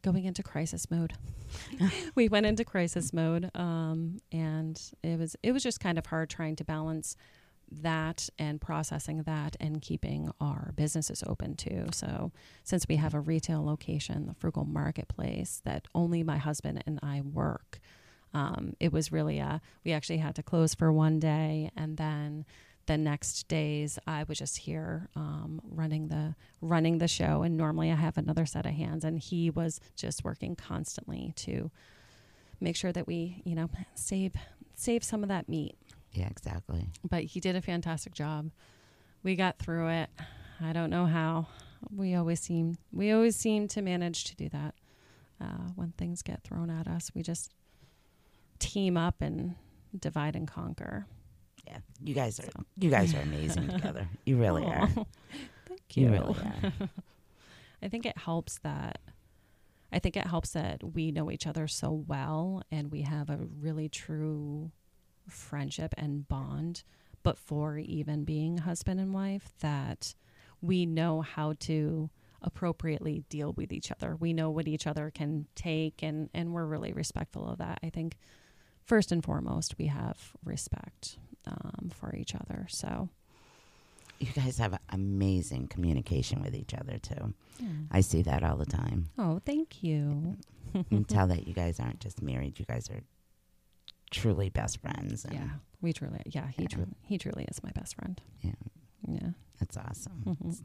going 0.02 0.26
into 0.26 0.44
crisis 0.44 0.90
mode. 0.92 1.14
we 2.16 2.30
went 2.30 2.46
into 2.46 2.64
crisis 2.64 3.12
mode, 3.14 3.50
um, 3.56 4.18
and 4.32 4.80
it 5.04 5.18
was 5.18 5.36
it 5.44 5.52
was 5.52 5.64
just 5.64 5.80
kind 5.80 5.98
of 5.98 6.06
hard 6.06 6.30
trying 6.30 6.56
to 6.58 6.64
balance 6.64 7.16
that 7.72 8.30
and 8.38 8.60
processing 8.60 9.24
that 9.24 9.56
and 9.60 9.82
keeping 9.82 10.32
our 10.40 10.72
businesses 10.76 11.24
open 11.26 11.56
too. 11.56 11.88
So 11.92 12.32
since 12.64 12.88
we 12.88 12.98
have 12.98 13.14
a 13.14 13.20
retail 13.20 13.64
location, 13.64 14.28
the 14.28 14.34
Frugal 14.34 14.66
Marketplace, 14.66 15.62
that 15.66 15.88
only 15.94 16.24
my 16.24 16.38
husband 16.38 16.84
and 16.86 17.00
I 17.04 17.22
work, 17.22 17.80
um, 18.34 18.76
it 18.80 18.94
was 18.94 19.12
really 19.12 19.40
a 19.40 19.62
we 19.84 19.92
actually 19.92 20.18
had 20.18 20.36
to 20.36 20.44
close 20.44 20.76
for 20.76 20.92
one 20.92 21.20
day 21.20 21.72
and 21.76 21.98
then 21.98 22.46
the 22.86 22.98
next 22.98 23.48
days 23.48 24.00
I 24.08 24.24
was 24.24 24.40
just 24.40 24.58
here 24.58 25.10
um, 25.16 25.62
running 25.64 26.08
the 26.08 26.36
running 26.62 26.98
the 26.98 27.08
show 27.08 27.44
and 27.44 27.58
normally 27.58 27.92
I 27.92 27.96
have 27.96 28.18
another 28.18 28.46
set 28.46 28.66
of 28.66 28.74
hands 28.74 29.04
and 29.04 29.20
he 29.20 29.50
was 29.50 29.80
just 29.96 30.24
working 30.24 30.56
constantly 30.56 31.34
to 31.38 31.72
make 32.60 32.76
sure 32.76 32.92
that 32.92 33.08
we 33.08 33.42
you 33.46 33.56
know 33.56 33.70
save 33.96 34.34
save 34.76 35.04
some 35.04 35.24
of 35.24 35.30
that 35.30 35.50
meat 35.50 35.76
Yeah, 36.12 36.28
exactly. 36.28 36.88
but 37.08 37.24
he 37.24 37.40
did 37.40 37.56
a 37.56 37.62
fantastic 37.62 38.14
job. 38.14 38.50
We 39.24 39.36
got 39.36 39.60
through 39.60 39.90
it. 39.90 40.10
I 40.62 40.74
don't 40.74 40.90
know 40.90 41.06
how. 41.06 41.48
We 41.96 42.16
always 42.16 42.40
seem 42.42 42.78
we 42.92 43.12
always 43.12 43.36
seem 43.36 43.68
to 43.70 43.82
manage 43.82 44.24
to 44.26 44.36
do 44.36 44.50
that. 44.50 44.76
Uh, 45.42 45.70
when 45.76 45.94
things 45.98 46.22
get 46.22 46.44
thrown 46.44 46.70
at 46.70 46.88
us, 46.88 47.12
we 47.16 47.22
just 47.24 47.54
team 48.60 48.98
up 48.98 49.22
and 49.22 49.56
divide 49.98 50.36
and 50.36 50.48
conquer. 50.48 51.06
Yeah, 51.66 51.78
you 52.04 52.14
guys 52.14 52.40
are 52.40 52.44
So. 52.44 52.66
you 52.78 52.90
guys 52.90 53.14
are 53.14 53.20
amazing 53.22 53.70
together. 53.70 54.08
You 54.26 54.38
really 54.38 54.66
are. 54.66 54.88
Thank 55.68 55.96
You 55.96 56.06
you. 56.08 56.12
really 56.12 56.36
are. 56.40 56.74
I 57.82 57.88
think 57.88 58.06
it 58.06 58.18
helps 58.18 58.60
that 58.60 59.00
I 59.92 60.00
think 60.00 60.18
it 60.18 60.28
helps 60.28 60.52
that 60.52 60.84
we 60.94 61.12
know 61.12 61.32
each 61.32 61.48
other 61.48 61.68
so 61.68 61.92
well 61.92 62.62
and 62.72 62.92
we 62.92 63.04
have 63.04 63.30
a 63.30 63.38
really 63.62 63.88
true 63.90 64.72
friendship 65.30 65.94
and 65.98 66.28
bond 66.28 66.84
before 67.24 67.78
even 67.78 68.24
being 68.24 68.60
husband 68.60 69.00
and 69.00 69.14
wife 69.14 69.54
that 69.60 70.16
we 70.62 70.86
know 70.86 71.22
how 71.22 71.54
to 71.60 72.10
appropriately 72.42 73.24
deal 73.30 73.54
with 73.54 73.72
each 73.74 73.92
other. 73.92 74.16
We 74.16 74.32
know 74.34 74.50
what 74.50 74.68
each 74.68 74.88
other 74.88 75.12
can 75.14 75.48
take 75.56 76.02
and 76.02 76.30
and 76.34 76.54
we're 76.54 76.66
really 76.66 76.94
respectful 76.94 77.50
of 77.50 77.58
that. 77.58 77.80
I 77.84 77.90
think 77.90 78.18
first 78.86 79.12
and 79.12 79.24
foremost 79.24 79.76
we 79.78 79.88
have 79.88 80.18
respect 80.46 81.18
um, 81.46 81.92
for 81.94 82.16
each 82.16 82.34
other. 82.36 82.66
So 82.70 83.10
You 84.20 84.28
guys 84.34 84.58
have 84.58 84.78
amazing 84.90 85.68
communication 85.68 86.42
with 86.42 86.56
each 86.56 86.74
other 86.74 86.98
too. 86.98 87.34
I 87.92 88.00
see 88.02 88.22
that 88.24 88.42
all 88.44 88.56
the 88.58 88.66
time. 88.66 89.10
Oh, 89.18 89.42
thank 89.46 89.84
you. 89.84 90.38
You 90.74 90.84
can 90.86 91.04
tell 91.04 91.28
that 91.32 91.46
you 91.48 91.54
guys 91.54 91.80
aren't 91.80 92.00
just 92.00 92.22
married. 92.22 92.58
You 92.60 92.66
guys 92.66 92.90
are 92.90 93.02
truly 94.12 94.50
best 94.50 94.80
friends. 94.82 95.26
And 95.26 95.34
Yeah, 95.34 95.50
we 95.82 95.94
truly. 95.94 96.22
Yeah, 96.26 96.48
he 96.48 96.64
Yeah. 96.64 96.68
truly. 96.70 96.94
He 97.04 97.18
truly 97.18 97.46
is 97.50 97.64
my 97.64 97.72
best 97.72 97.96
friend. 97.96 98.20
Yeah. 98.42 98.52
Yeah. 99.08 99.30
That's 99.60 99.78
awesome. 99.78 100.24
Mhm. 100.26 100.58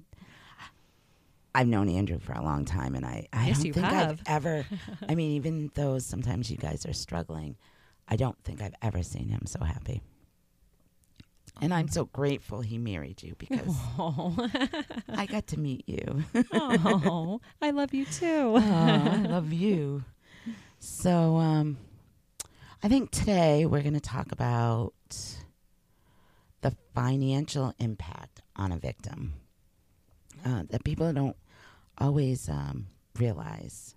I've 1.57 1.69
known 1.69 1.89
Andrew 1.89 2.19
for 2.19 2.33
a 2.33 2.43
long 2.43 2.65
time, 2.65 2.97
and 2.97 3.07
I, 3.07 3.29
I 3.33 3.47
Yes, 3.47 3.59
don't 3.59 3.67
you 3.67 3.73
think 3.73 3.87
have. 3.87 4.11
I've 4.11 4.23
ever. 4.27 4.65
I 5.09 5.15
mean, 5.15 5.33
even 5.33 5.71
though 5.75 5.99
sometimes 6.01 6.51
you 6.51 6.57
guys 6.57 6.85
are 6.85 6.93
struggling, 6.93 7.57
I 8.09 8.17
don't 8.17 8.37
think 8.43 8.61
I've 8.61 8.75
ever 8.83 9.03
seen 9.05 9.29
him 9.29 9.43
so 9.47 9.61
happy. 9.63 10.03
And 11.63 11.73
I'm 11.73 11.87
so 11.87 12.07
grateful 12.07 12.63
he 12.63 12.79
married 12.79 13.23
you 13.23 13.37
because 13.39 13.69
Oh, 13.97 14.35
I 15.11 15.27
got 15.27 15.47
to 15.49 15.61
meet 15.61 15.85
you. 15.89 16.25
oh, 16.53 17.41
I 17.63 17.71
love 17.71 17.95
you 17.95 18.05
too. 18.07 18.57
I 18.61 19.19
love 19.19 19.53
you. 19.53 20.03
So, 20.81 21.37
um, 21.37 21.79
I 22.85 22.88
think 22.88 23.11
today 23.12 23.64
we're 23.64 23.81
going 23.81 23.95
to 23.95 24.00
talk 24.00 24.31
about 24.31 24.93
the 26.61 26.76
financial 26.95 27.73
impact 27.79 28.43
on 28.57 28.73
a 28.73 28.76
victim 28.76 29.33
uh, 30.45 30.64
that 30.69 30.85
people 30.85 31.11
don't 31.11 31.37
always 31.97 32.47
um, 32.50 32.88
realize. 33.19 33.95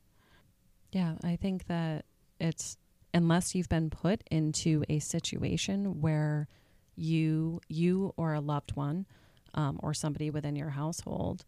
Yeah, 0.94 1.16
I 1.22 1.36
think 1.36 1.68
that 1.68 2.06
it's 2.40 2.78
unless 3.14 3.54
you've 3.54 3.68
been 3.68 3.90
put 3.90 4.22
into 4.32 4.86
a 4.88 5.00
situation 5.00 6.00
where 6.00 6.48
you 6.96 7.60
you 7.68 8.14
or 8.16 8.36
a 8.36 8.40
loved 8.40 8.74
one 8.78 9.06
um, 9.54 9.82
or 9.84 9.94
somebody 9.94 10.30
within 10.30 10.56
your 10.56 10.70
household 10.70 11.44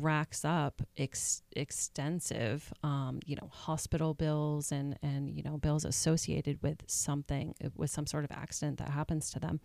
racks 0.00 0.44
up 0.44 0.82
ex- 0.96 1.42
extensive 1.56 2.72
um, 2.82 3.20
you 3.24 3.36
know 3.36 3.48
hospital 3.52 4.12
bills 4.14 4.70
and 4.70 4.98
and 5.02 5.30
you 5.30 5.42
know 5.42 5.56
bills 5.56 5.84
associated 5.84 6.62
with 6.62 6.82
something 6.86 7.54
with 7.76 7.90
some 7.90 8.06
sort 8.06 8.24
of 8.24 8.30
accident 8.30 8.78
that 8.78 8.90
happens 8.90 9.30
to 9.30 9.40
them 9.40 9.60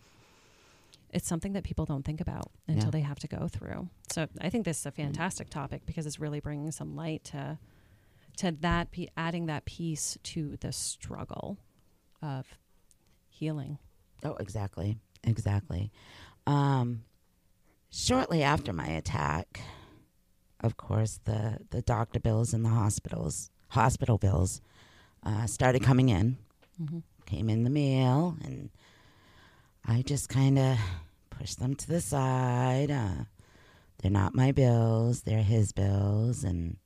it's 1.10 1.28
something 1.28 1.52
that 1.52 1.62
people 1.62 1.84
don't 1.84 2.04
think 2.04 2.20
about 2.20 2.50
until 2.66 2.86
Yeah. 2.86 2.90
they 2.90 3.00
have 3.02 3.18
to 3.20 3.28
go 3.28 3.48
through 3.48 3.88
so 4.12 4.26
i 4.40 4.48
think 4.50 4.64
this 4.64 4.80
is 4.80 4.86
a 4.86 4.90
fantastic 4.92 5.50
topic 5.50 5.82
because 5.86 6.06
it's 6.06 6.18
really 6.18 6.40
bringing 6.40 6.70
some 6.72 6.96
light 6.96 7.22
to 7.24 7.58
to 8.38 8.50
that 8.62 8.90
be 8.90 9.08
adding 9.16 9.46
that 9.46 9.64
piece 9.66 10.16
to 10.22 10.56
the 10.60 10.72
struggle 10.72 11.58
of 12.22 12.46
healing 13.28 13.78
Oh, 14.26 14.36
exactly. 14.40 14.96
Exactly. 15.22 15.92
Um, 16.46 17.04
shortly 17.90 18.42
after 18.42 18.72
my 18.72 18.86
attack, 18.86 19.60
of 20.64 20.76
course, 20.78 21.20
the, 21.24 21.58
the 21.70 21.82
doctor 21.82 22.18
bills 22.18 22.54
and 22.54 22.64
the 22.64 22.70
hospitals, 22.70 23.50
hospital 23.68 24.16
bills, 24.16 24.62
uh, 25.22 25.46
started 25.46 25.82
coming 25.82 26.08
in, 26.08 26.38
mm-hmm. 26.82 27.00
came 27.26 27.50
in 27.50 27.64
the 27.64 27.70
mail, 27.70 28.36
and 28.42 28.70
I 29.86 30.00
just 30.02 30.28
kind 30.30 30.58
of 30.58 30.78
pushed 31.28 31.58
them 31.58 31.74
to 31.74 31.86
the 31.86 32.00
side. 32.00 32.90
Uh, 32.90 33.24
they're 33.98 34.10
not 34.10 34.34
my 34.34 34.52
bills, 34.52 35.22
they're 35.22 35.42
his 35.42 35.72
bills. 35.72 36.44
And 36.44 36.78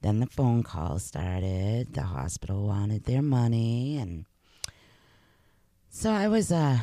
then 0.00 0.20
the 0.20 0.26
phone 0.26 0.62
calls 0.62 1.04
started. 1.04 1.94
The 1.94 2.02
hospital 2.02 2.66
wanted 2.68 3.04
their 3.04 3.22
money. 3.22 3.96
And 3.96 4.26
so 5.90 6.12
I 6.12 6.28
was, 6.28 6.52
uh, 6.52 6.78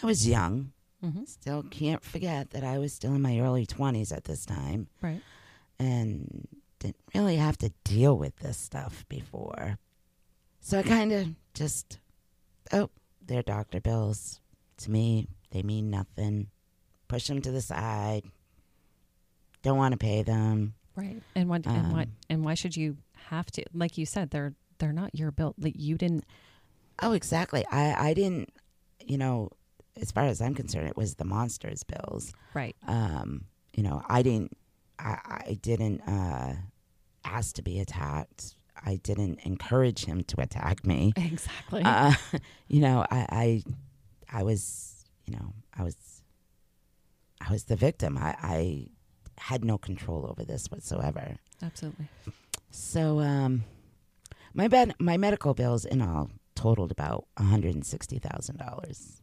I 0.00 0.06
was 0.06 0.28
young. 0.28 0.72
Mm-hmm. 1.04 1.24
Still 1.24 1.62
can't 1.62 2.04
forget 2.04 2.50
that 2.50 2.62
I 2.64 2.78
was 2.78 2.92
still 2.92 3.14
in 3.14 3.22
my 3.22 3.40
early 3.40 3.66
20s 3.66 4.14
at 4.14 4.24
this 4.24 4.44
time 4.44 4.88
right 5.00 5.22
and 5.78 6.46
didn't 6.78 6.96
really 7.14 7.36
have 7.36 7.56
to 7.58 7.70
deal 7.84 8.16
with 8.18 8.36
this 8.36 8.58
stuff 8.58 9.04
before. 9.08 9.78
So 10.60 10.78
I 10.78 10.82
kind 10.82 11.12
of 11.12 11.28
just, 11.54 11.98
oh, 12.72 12.90
they're 13.24 13.42
doctor 13.42 13.80
bills. 13.80 14.40
To 14.78 14.90
me, 14.90 15.26
they 15.52 15.62
mean 15.62 15.88
nothing. 15.90 16.48
Push 17.08 17.28
them 17.28 17.40
to 17.42 17.50
the 17.50 17.60
side. 17.62 18.24
Don't 19.62 19.76
want 19.78 19.92
to 19.92 19.98
pay 19.98 20.22
them. 20.22 20.74
right 20.96 21.22
and 21.34 21.48
what 21.48 21.66
and 21.66 21.92
what 21.92 22.08
Um, 22.08 22.12
and 22.28 22.44
why 22.44 22.54
should 22.54 22.76
you 22.76 22.96
have 23.28 23.50
to 23.52 23.64
like 23.72 23.96
you 23.98 24.04
said 24.06 24.30
they're 24.30 24.54
they're 24.78 24.92
not 24.92 25.14
your 25.14 25.30
bill 25.30 25.54
like 25.58 25.74
you 25.76 25.96
didn't 25.96 26.24
Oh, 27.02 27.12
exactly. 27.12 27.64
I, 27.70 28.10
I 28.10 28.14
didn't, 28.14 28.50
you 29.06 29.16
know, 29.16 29.48
as 30.00 30.10
far 30.10 30.24
as 30.24 30.40
I'm 30.40 30.54
concerned, 30.54 30.88
it 30.88 30.96
was 30.96 31.14
the 31.14 31.24
monsters 31.24 31.82
bills. 31.84 32.32
right 32.54 32.76
Um, 32.86 33.44
you 33.74 33.82
know, 33.82 34.02
I 34.08 34.22
didn't, 34.22 34.56
I, 34.98 35.42
I 35.48 35.58
didn't 35.62 36.00
uh, 36.02 36.54
ask 37.24 37.54
to 37.56 37.62
be 37.62 37.80
attacked. 37.80 38.54
I 38.84 38.96
didn't 38.96 39.40
encourage 39.44 40.04
him 40.04 40.22
to 40.24 40.40
attack 40.40 40.86
me. 40.86 41.12
exactly 41.16 41.82
Uh, 41.84 42.14
you 42.68 42.80
know, 42.80 43.06
I, 43.10 43.26
I, 43.30 44.38
I 44.40 44.42
was, 44.42 45.04
you 45.26 45.34
know, 45.34 45.52
I 45.76 45.82
was, 45.82 45.96
I 47.40 47.50
was 47.52 47.64
the 47.64 47.76
victim. 47.76 48.18
I, 48.18 48.36
I 48.42 48.86
had 49.38 49.64
no 49.64 49.78
control 49.78 50.26
over 50.28 50.44
this 50.44 50.66
whatsoever. 50.70 51.36
absolutely 51.62 52.06
So, 52.70 53.20
um, 53.20 53.64
my 54.54 54.68
bed, 54.68 54.94
my 54.98 55.16
medical 55.16 55.54
bills 55.54 55.84
in 55.84 56.02
all 56.02 56.30
totaled 56.54 56.90
about 56.90 57.26
one 57.36 57.48
hundred 57.48 57.74
and 57.74 57.86
sixty 57.86 58.18
thousand 58.18 58.58
dollars, 58.58 59.20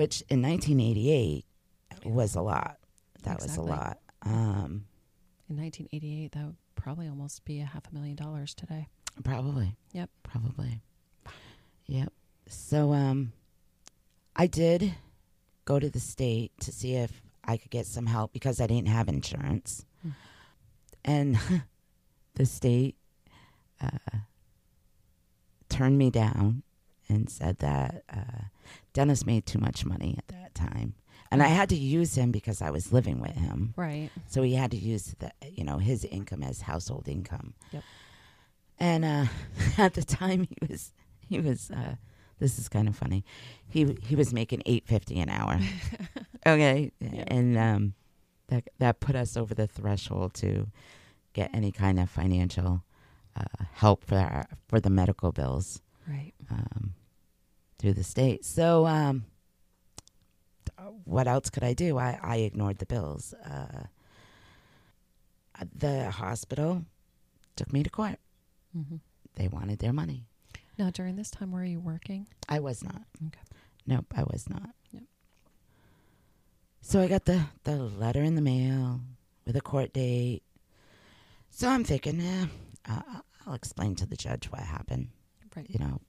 which 0.00 0.24
in 0.30 0.40
nineteen 0.40 0.80
eighty 0.80 1.10
eight 1.10 1.44
was 2.04 2.34
a 2.34 2.40
lot. 2.40 2.78
That 3.24 3.36
Exactly. 3.36 3.58
was 3.58 3.68
a 3.68 3.70
lot. 3.70 3.98
Um, 4.22 4.84
in 5.48 5.56
1988 5.56 6.32
that 6.32 6.44
would 6.46 6.56
probably 6.74 7.08
almost 7.08 7.44
be 7.44 7.60
a 7.60 7.64
half 7.64 7.82
a 7.90 7.94
million 7.94 8.14
dollars 8.16 8.54
today 8.54 8.86
Probably. 9.24 9.76
Yep. 9.92 10.08
Probably. 10.22 10.80
Yep. 11.86 12.12
So 12.48 12.92
um 12.92 13.32
I 14.36 14.46
did 14.46 14.94
go 15.64 15.78
to 15.78 15.90
the 15.90 16.00
state 16.00 16.52
to 16.60 16.72
see 16.72 16.94
if 16.94 17.20
I 17.44 17.56
could 17.56 17.70
get 17.70 17.86
some 17.86 18.06
help 18.06 18.32
because 18.32 18.60
I 18.60 18.66
didn't 18.66 18.88
have 18.88 19.08
insurance. 19.08 19.84
Hmm. 20.02 20.10
And 21.04 21.38
the 22.34 22.46
state 22.46 22.96
uh, 23.82 24.18
turned 25.68 25.98
me 25.98 26.10
down 26.10 26.62
and 27.10 27.28
said 27.28 27.58
that 27.58 28.04
uh, 28.12 28.44
Dennis 28.92 29.26
made 29.26 29.44
too 29.46 29.58
much 29.58 29.84
money 29.84 30.14
at 30.18 30.28
that 30.28 30.54
time. 30.54 30.94
And 31.32 31.42
I 31.42 31.46
had 31.48 31.68
to 31.68 31.76
use 31.76 32.16
him 32.16 32.32
because 32.32 32.60
I 32.60 32.70
was 32.70 32.92
living 32.92 33.20
with 33.20 33.36
him. 33.36 33.72
right 33.76 34.10
So 34.26 34.42
he 34.42 34.54
had 34.54 34.70
to 34.72 34.76
use 34.76 35.14
the, 35.20 35.30
you 35.48 35.62
know, 35.64 35.78
his 35.78 36.04
income 36.04 36.42
as 36.42 36.62
household 36.62 37.06
income. 37.08 37.54
Yep. 37.72 37.84
And 38.78 39.04
uh, 39.04 39.26
at 39.78 39.94
the 39.94 40.02
time, 40.02 40.48
he 40.48 40.56
was 40.68 40.92
he 41.28 41.38
was. 41.40 41.70
Uh, 41.70 41.96
this 42.38 42.58
is 42.58 42.68
kind 42.70 42.88
of 42.88 42.96
funny. 42.96 43.24
He 43.68 43.96
he 44.02 44.16
was 44.16 44.32
making 44.32 44.62
eight 44.66 44.86
fifty 44.86 45.20
an 45.20 45.28
hour. 45.28 45.60
okay, 46.46 46.90
Yeah. 46.98 47.24
and 47.28 47.56
um, 47.58 47.94
that 48.48 48.68
that 48.78 48.98
put 49.00 49.14
us 49.14 49.36
over 49.36 49.54
the 49.54 49.66
threshold 49.66 50.32
to 50.34 50.66
get 51.34 51.50
any 51.54 51.70
kind 51.70 52.00
of 52.00 52.08
financial 52.10 52.82
uh, 53.36 53.64
help 53.74 54.02
for 54.04 54.16
our, 54.16 54.46
for 54.68 54.80
the 54.80 54.90
medical 54.90 55.30
bills 55.30 55.80
right 56.08 56.32
um, 56.50 56.94
through 57.80 57.94
the 57.94 58.04
state. 58.04 58.44
So, 58.44 58.86
um, 58.86 59.24
what 61.04 61.26
else 61.26 61.50
could 61.50 61.64
I 61.64 61.72
do? 61.72 61.98
I, 61.98 62.18
I 62.22 62.36
ignored 62.36 62.78
the 62.78 62.86
bills. 62.86 63.34
Uh, 63.34 63.84
the 65.74 66.10
hospital 66.10 66.84
took 67.56 67.72
me 67.72 67.82
to 67.82 67.90
court. 67.90 68.18
hmm 68.72 68.96
They 69.34 69.48
wanted 69.48 69.78
their 69.78 69.92
money. 69.92 70.26
now 70.78 70.90
during 70.90 71.16
this 71.16 71.30
time 71.30 71.50
were 71.52 71.64
you 71.64 71.80
working 71.80 72.26
I 72.48 72.60
was 72.60 72.82
not. 72.82 73.02
Okay. 73.26 73.40
Nope, 73.86 74.06
I 74.16 74.22
was 74.24 74.48
not. 74.48 74.70
Yep. 74.92 75.02
So 76.80 77.00
I 77.00 77.08
got 77.08 77.24
the, 77.26 77.44
the 77.64 77.76
letter 77.76 78.22
in 78.22 78.34
the 78.34 78.42
mail 78.42 79.00
with 79.46 79.56
a 79.56 79.60
court 79.60 79.92
date. 79.92 80.42
So 81.50 81.68
I'm 81.68 81.84
thinking, 81.84 82.20
eh, 82.20 82.46
uh, 82.88 83.02
I'll 83.46 83.54
explain 83.54 83.94
to 83.96 84.06
the 84.06 84.16
judge 84.16 84.46
what 84.46 84.62
happened. 84.62 85.08
right 85.56 85.66
you 85.68 85.78
know, 85.78 86.00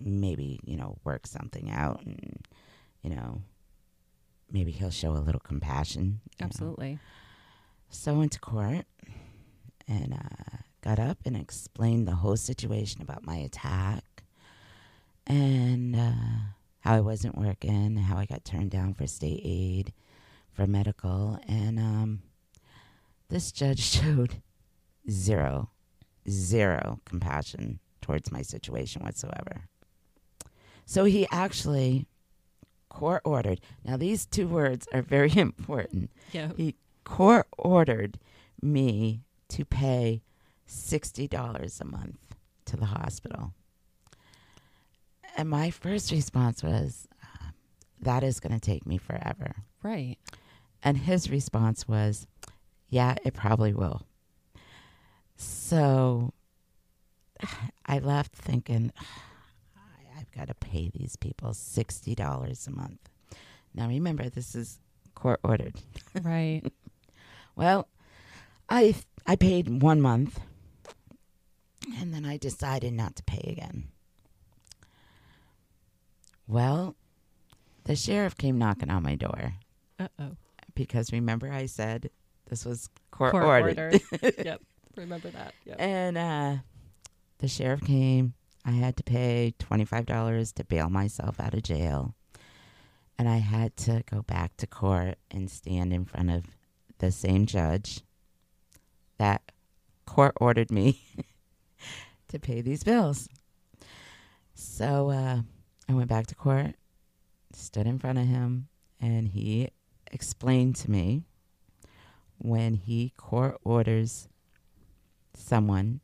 maybe, 0.00 0.60
you 0.64 0.76
know, 0.76 0.98
work 1.04 1.26
something 1.26 1.70
out 1.70 2.04
and, 2.04 2.46
you 3.02 3.10
know, 3.10 3.42
maybe 4.50 4.70
he'll 4.70 4.90
show 4.90 5.12
a 5.12 5.18
little 5.18 5.40
compassion. 5.40 6.20
you 6.38 6.40
know. 6.40 6.46
absolutely 6.46 6.98
So 7.90 8.12
I 8.12 8.16
went 8.16 8.32
to 8.32 8.40
court 8.40 8.86
and 9.86 10.14
uh, 10.14 10.56
got 10.82 10.98
up 10.98 11.18
and 11.24 11.36
explained 11.36 12.06
the 12.08 12.16
whole 12.16 12.36
situation 12.36 13.02
about 13.02 13.24
my 13.24 13.36
attack 13.36 14.04
and 15.26 15.96
uh, 15.96 16.12
how 16.80 16.94
I 16.94 17.00
wasn't 17.00 17.38
working, 17.38 17.96
how 17.96 18.16
I 18.16 18.26
got 18.26 18.44
turned 18.44 18.70
down 18.70 18.94
for 18.94 19.06
state 19.06 19.40
aid 19.44 19.92
for 20.52 20.66
medical. 20.66 21.38
And 21.48 21.78
um, 21.78 22.22
this 23.28 23.52
judge 23.52 23.80
showed 23.80 24.42
zero, 25.10 25.70
zero 26.28 27.00
compassion 27.04 27.80
towards 28.00 28.30
my 28.30 28.42
situation 28.42 29.02
whatsoever. 29.02 29.68
So 30.86 31.04
he 31.04 31.26
actually 31.30 32.06
court 32.88 33.22
ordered. 33.24 33.60
Now, 33.84 33.96
these 33.96 34.24
two 34.26 34.46
words 34.46 34.86
are 34.92 35.02
very 35.02 35.32
important 35.36 36.10
yeah 36.32 36.50
he 36.56 36.76
court 37.04 37.46
ordered 37.58 38.18
me 38.62 39.20
to 39.48 39.64
pay 39.64 40.22
$60 40.68 41.80
a 41.80 41.84
month 41.84 42.34
to 42.64 42.76
the 42.76 42.86
hospital. 42.86 43.52
And 45.36 45.48
my 45.50 45.70
first 45.70 46.10
response 46.10 46.62
was, 46.62 47.06
uh, 47.22 47.50
that 48.00 48.22
is 48.22 48.40
going 48.40 48.54
to 48.54 48.60
take 48.60 48.86
me 48.86 48.96
forever. 48.98 49.54
right 49.82 50.16
And 50.82 50.96
his 50.96 51.30
response 51.30 51.86
was, 51.88 52.26
Yeah, 52.88 53.16
it 53.24 53.34
probably 53.34 53.74
will. 53.74 54.02
So 55.36 56.32
I 57.86 57.98
left 57.98 58.34
thinking, 58.34 58.92
got 60.36 60.48
to 60.48 60.54
pay 60.54 60.90
these 60.92 61.16
people 61.16 61.50
$60 61.50 62.66
a 62.66 62.70
month. 62.70 63.08
Now 63.74 63.88
remember, 63.88 64.28
this 64.28 64.54
is 64.54 64.78
court 65.14 65.40
ordered. 65.44 65.74
Right. 66.22 66.62
Well, 67.56 67.88
I 68.68 68.94
I 69.26 69.36
paid 69.36 69.82
one 69.82 70.00
month, 70.00 70.38
and 71.98 72.12
then 72.14 72.24
I 72.24 72.36
decided 72.36 72.92
not 72.92 73.16
to 73.16 73.22
pay 73.24 73.48
again. 73.52 73.88
Well, 76.46 76.94
the 77.84 77.96
sheriff 77.96 78.36
came 78.36 78.58
knocking 78.58 78.90
on 78.90 79.02
my 79.02 79.14
door 79.14 79.54
Uh 79.98 80.08
oh. 80.18 80.36
because 80.74 81.12
remember 81.12 81.50
I 81.52 81.66
said 81.66 82.10
this 82.48 82.64
was 82.64 82.88
court, 83.10 83.32
Court 83.32 83.44
ordered, 83.44 83.78
ordered. 83.78 84.34
yep. 84.44 84.60
Remember 84.96 85.30
that. 85.30 85.54
Yep. 85.64 85.76
and 85.80 86.18
uh, 86.18 86.56
the 87.38 87.48
sheriff 87.48 87.80
came. 87.82 88.34
I 88.64 88.72
had 88.72 88.96
to 88.96 89.02
pay 89.02 89.54
twenty 89.58 89.84
five 89.84 90.06
dollars 90.06 90.52
to 90.52 90.64
bail 90.64 90.88
myself 90.88 91.38
out 91.38 91.54
of 91.54 91.62
jail, 91.62 92.14
and 93.18 93.28
I 93.28 93.36
had 93.38 93.76
to 93.78 94.02
go 94.10 94.22
back 94.22 94.56
to 94.58 94.66
court 94.66 95.18
and 95.30 95.50
stand 95.50 95.92
in 95.92 96.06
front 96.06 96.30
of 96.30 96.46
the 96.98 97.12
same 97.12 97.44
judge 97.44 98.00
that 99.18 99.52
court 100.06 100.32
ordered 100.40 100.70
me 100.70 101.00
to 102.28 102.38
pay 102.38 102.62
these 102.62 102.84
bills. 102.84 103.28
So 104.54 105.10
uh, 105.10 105.42
I 105.88 105.92
went 105.92 106.08
back 106.08 106.26
to 106.28 106.34
court, 106.34 106.74
stood 107.52 107.86
in 107.86 107.98
front 107.98 108.18
of 108.18 108.26
him, 108.26 108.68
and 109.00 109.28
he 109.28 109.68
explained 110.10 110.76
to 110.76 110.90
me 110.90 111.24
when 112.38 112.74
he 112.74 113.12
court 113.16 113.58
orders 113.64 114.28
someone 115.34 116.00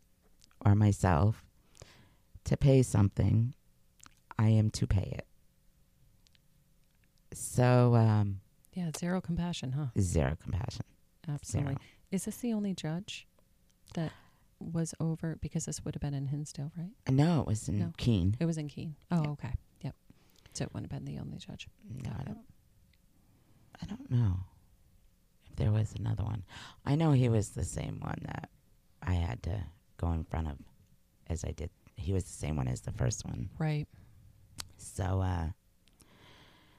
or 0.64 0.74
myself 0.74 1.44
to 2.44 2.56
pay 2.56 2.82
something, 2.82 3.54
I 4.38 4.48
am 4.48 4.70
to 4.70 4.86
pay 4.86 5.14
it. 5.18 5.26
So, 7.32 7.94
um, 7.94 8.40
yeah. 8.74 8.90
Zero 8.96 9.20
compassion, 9.20 9.72
huh? 9.72 9.86
zero 10.00 10.36
compassion. 10.42 10.84
Absolutely. 11.28 11.74
Zero. 11.74 11.80
Is 12.10 12.24
this 12.24 12.36
the 12.38 12.52
only 12.52 12.74
judge 12.74 13.26
that 13.94 14.12
was 14.58 14.94
over? 15.00 15.36
Because 15.40 15.64
this 15.66 15.84
would 15.84 15.94
have 15.94 16.00
been 16.02 16.14
in 16.14 16.26
Hinsdale, 16.26 16.72
right? 16.76 16.90
No, 17.08 17.40
it 17.42 17.46
was 17.46 17.68
in 17.68 17.78
No. 17.78 17.92
Keene. 17.96 18.36
It 18.40 18.46
was 18.46 18.58
in 18.58 18.68
Keene. 18.68 18.96
Oh, 19.10 19.32
okay. 19.32 19.52
Yep. 19.82 19.94
So 20.54 20.64
it 20.64 20.74
wouldn't 20.74 20.90
have 20.90 21.04
been 21.04 21.14
the 21.14 21.20
only 21.20 21.38
judge. 21.38 21.68
No, 22.04 22.10
I 22.18 22.22
don't. 22.24 22.38
I 23.82 23.86
don't 23.86 24.10
know 24.10 24.40
if 25.48 25.56
there 25.56 25.70
was 25.72 25.94
another 25.98 26.24
one. 26.24 26.42
I 26.84 26.96
know 26.96 27.12
he 27.12 27.28
was 27.28 27.50
the 27.50 27.64
same 27.64 27.98
one 28.00 28.18
that 28.26 28.50
I 29.02 29.14
had 29.14 29.42
to 29.44 29.64
go 29.96 30.12
in 30.12 30.24
front 30.24 30.48
of, 30.48 30.58
as 31.28 31.44
I 31.44 31.52
did. 31.52 31.70
He 32.00 32.12
was 32.12 32.24
the 32.24 32.32
same 32.32 32.56
one 32.56 32.66
as 32.68 32.80
the 32.80 32.92
first 32.92 33.24
one. 33.24 33.50
Right. 33.58 33.86
So, 34.78 35.20
uh, 35.20 35.48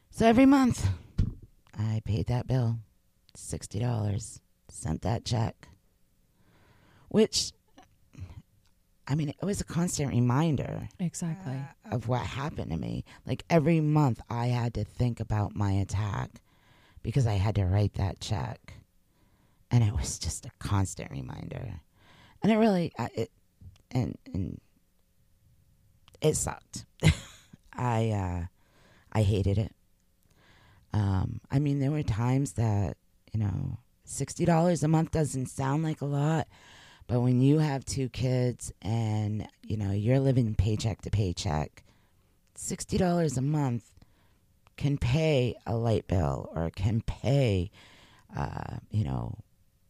so 0.09 0.25
every 0.25 0.45
month 0.45 0.87
I 1.77 2.01
paid 2.05 2.27
that 2.27 2.47
bill, 2.47 2.77
sixty 3.35 3.79
dollars, 3.79 4.41
sent 4.67 5.01
that 5.03 5.23
check, 5.23 5.67
which, 7.09 7.51
I 9.07 9.15
mean, 9.15 9.29
it 9.29 9.41
was 9.45 9.61
a 9.61 9.65
constant 9.65 10.09
reminder 10.11 10.89
Exactly. 10.99 11.59
of 11.91 12.07
what 12.07 12.21
happened 12.21 12.71
to 12.71 12.77
me. 12.77 13.03
Like 13.25 13.43
every 13.49 13.79
month, 13.79 14.21
I 14.29 14.47
had 14.47 14.73
to 14.75 14.83
think 14.83 15.19
about 15.19 15.55
my 15.55 15.71
attack 15.71 16.41
because 17.03 17.27
I 17.27 17.33
had 17.33 17.55
to 17.55 17.65
write 17.65 17.93
that 17.95 18.19
check, 18.19 18.73
and 19.69 19.83
it 19.83 19.93
was 19.93 20.17
just 20.19 20.45
a 20.45 20.51
constant 20.59 21.11
reminder. 21.11 21.79
And 22.41 22.51
it 22.51 22.57
really, 22.57 22.91
I- 22.97 23.09
it, 23.15 23.31
and 23.91 24.17
and 24.33 24.59
it 26.21 26.35
sucked. 26.35 26.85
I 27.73 28.09
uh, 28.11 28.45
I 29.11 29.21
hated 29.23 29.57
it. 29.57 29.73
Um, 30.93 31.39
I 31.49 31.59
mean, 31.59 31.79
there 31.79 31.91
were 31.91 32.03
times 32.03 32.53
that 32.53 32.97
you 33.33 33.39
know, 33.39 33.77
sixty 34.03 34.45
dollars 34.45 34.83
a 34.83 34.87
month 34.87 35.11
doesn't 35.11 35.47
sound 35.47 35.83
like 35.83 36.01
a 36.01 36.05
lot, 36.05 36.47
but 37.07 37.21
when 37.21 37.41
you 37.41 37.59
have 37.59 37.85
two 37.85 38.09
kids 38.09 38.71
and 38.81 39.47
you 39.63 39.77
know 39.77 39.91
you're 39.91 40.19
living 40.19 40.53
paycheck 40.55 41.01
to 41.03 41.09
paycheck, 41.09 41.83
sixty 42.55 42.97
dollars 42.97 43.37
a 43.37 43.41
month 43.41 43.89
can 44.77 44.97
pay 44.97 45.55
a 45.65 45.75
light 45.75 46.07
bill 46.07 46.51
or 46.55 46.69
can 46.71 47.01
pay, 47.01 47.69
uh, 48.35 48.77
you 48.89 49.03
know, 49.03 49.37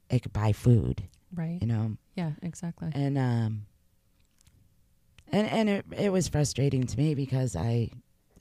it 0.10 0.22
could 0.22 0.34
buy 0.34 0.52
food, 0.52 1.04
Right. 1.34 1.58
you 1.62 1.67
know, 1.67 1.96
Yeah. 2.15 2.32
Exactly. 2.41 2.91
and 2.94 3.17
um, 3.17 3.65
and 5.32 5.48
and 5.48 5.70
it 5.70 5.86
it 5.98 6.12
was 6.12 6.28
frustrating 6.28 6.86
to 6.86 6.98
me 6.98 7.15
because 7.15 7.56
I 7.56 7.89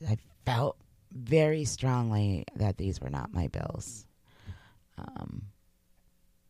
I 0.07 0.17
felt 0.45 0.77
very 1.11 1.65
strongly 1.65 2.45
that 2.55 2.77
these 2.77 3.01
were 3.01 3.09
not 3.09 3.33
my 3.33 3.47
bills. 3.47 4.05
Um, 4.97 5.43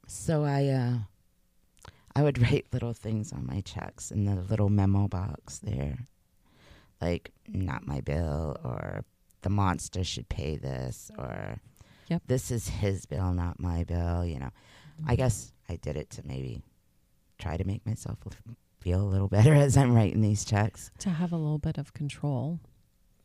so 0.08 0.44
I 0.44 0.68
uh, 0.68 0.98
I 2.16 2.24
would 2.24 2.42
write 2.42 2.66
little 2.74 2.94
things 2.94 3.32
on 3.32 3.46
my 3.46 3.62
checks 3.62 4.12
in 4.12 4.26
the 4.26 4.36
little 4.36 4.70
memo 4.70 5.08
box 5.08 5.60
there, 5.60 6.08
like 7.02 7.32
"not 7.48 7.88
my 7.88 8.02
bill" 8.02 8.58
or 8.64 9.04
"the 9.42 9.50
monster 9.50 10.04
should 10.04 10.30
pay 10.30 10.58
this" 10.58 11.12
or 11.18 11.60
Yep. 12.08 12.24
"this 12.28 12.52
is 12.52 12.68
his 12.68 13.06
bill, 13.06 13.34
not 13.34 13.60
my 13.60 13.84
bill." 13.84 14.26
You 14.26 14.40
know, 14.40 14.52
I 15.08 15.16
guess 15.16 15.54
I 15.70 15.78
did 15.78 15.96
it 15.96 16.10
to 16.12 16.28
maybe 16.28 16.62
try 17.38 17.58
to 17.58 17.64
make 17.64 17.86
myself 17.86 18.18
feel 18.82 19.02
a 19.02 19.08
little 19.08 19.28
better 19.38 19.54
as 19.54 19.78
I'm 19.78 19.94
writing 19.96 20.22
these 20.22 20.44
checks. 20.44 20.92
to 21.00 21.10
have 21.10 21.32
a 21.32 21.38
little 21.38 21.60
bit 21.60 21.78
of 21.78 21.94
control 21.94 22.60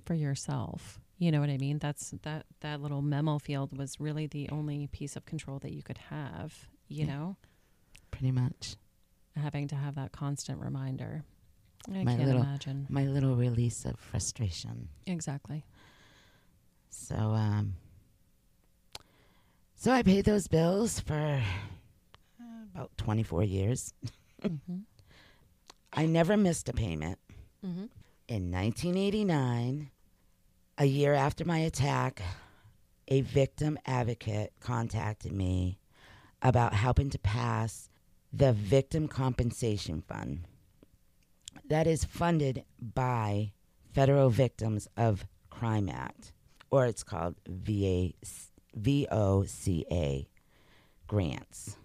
for 0.05 0.15
yourself. 0.15 1.01
You 1.19 1.33
know 1.33 1.41
what 1.41 1.49
I 1.51 1.57
mean? 1.57 1.79
That's 1.79 2.11
that 2.23 2.45
that 2.61 2.81
little 2.83 3.01
memo 3.03 3.39
field 3.39 3.77
was 3.77 3.99
really 3.99 4.27
the 4.27 4.49
only 4.51 4.87
piece 4.93 5.17
of 5.17 5.25
control 5.25 5.59
that 5.61 5.73
you 5.73 5.83
could 5.83 5.99
have, 6.11 6.69
you 6.89 7.07
Yeah. 7.07 7.17
know, 7.17 7.37
Pretty 8.11 8.31
much 8.33 8.77
having 9.35 9.69
to 9.69 9.75
have 9.77 9.95
that 9.97 10.13
constant 10.13 10.61
reminder. 10.61 11.23
I 11.89 12.05
My 12.05 12.13
can't 12.17 12.25
little- 12.27 12.43
imagine. 12.43 12.87
my 12.89 13.05
little 13.07 13.35
release 13.37 13.85
of 13.85 13.99
frustration. 13.99 14.89
Exactly. 15.07 15.65
So 16.91 17.15
um 17.17 17.75
so 19.75 19.91
I 19.93 20.03
paid 20.03 20.25
those 20.25 20.49
bills 20.49 21.01
for 21.01 21.15
uh, 22.41 22.45
about 22.75 22.97
24 22.99 23.45
years. 23.45 23.93
hmm 24.43 24.79
I 25.97 26.07
never 26.07 26.37
missed 26.37 26.69
a 26.69 26.73
payment. 26.73 27.19
hmm 27.63 27.87
In 28.29 28.51
1989, 28.51 29.91
a 30.79 30.85
year 30.85 31.15
after 31.15 31.45
my 31.45 31.59
attack, 31.59 32.21
a 33.09 33.23
victim 33.23 33.79
advocate 33.87 34.53
contacted 34.61 35.33
me 35.33 35.79
about 36.43 36.75
helping 36.75 37.09
to 37.11 37.19
pass 37.19 37.89
the 38.33 38.53
Victim 38.53 39.09
Compensation 39.09 40.03
Fund. 40.03 40.41
That 41.69 41.87
is 41.87 42.05
funded 42.05 42.65
by 42.79 43.53
Federal 43.95 44.29
Victims 44.29 44.87
of 44.97 45.27
Crime 45.49 45.89
Act, 45.89 46.33
or 46.71 46.85
it's 46.85 47.03
called 47.03 47.37
VA, 47.49 48.13
VOCA 48.79 50.27
grants. 51.07 51.77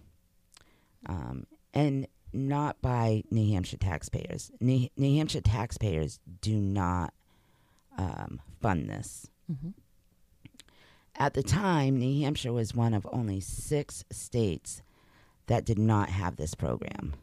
Um, 1.06 1.46
and 1.72 2.06
not 2.32 2.80
by 2.80 3.22
New 3.30 3.52
Hampshire 3.52 3.76
taxpayers. 3.76 4.50
New, 4.60 4.88
New 4.96 5.16
Hampshire 5.16 5.40
taxpayers 5.40 6.18
do 6.40 6.56
not 6.56 7.12
um, 7.98 8.40
fund 8.60 8.88
this. 8.88 9.28
hmm 9.46 9.70
At 11.16 11.34
the 11.34 11.42
time, 11.42 11.98
New 11.98 12.22
Hampshire 12.24 12.52
was 12.52 12.74
one 12.74 12.94
of 12.94 13.06
only 13.12 13.40
six 13.40 14.04
states 14.10 14.82
that 15.46 15.64
did 15.64 15.78
not 15.78 16.08
have 16.08 16.36
this 16.36 16.54
program. 16.54 17.14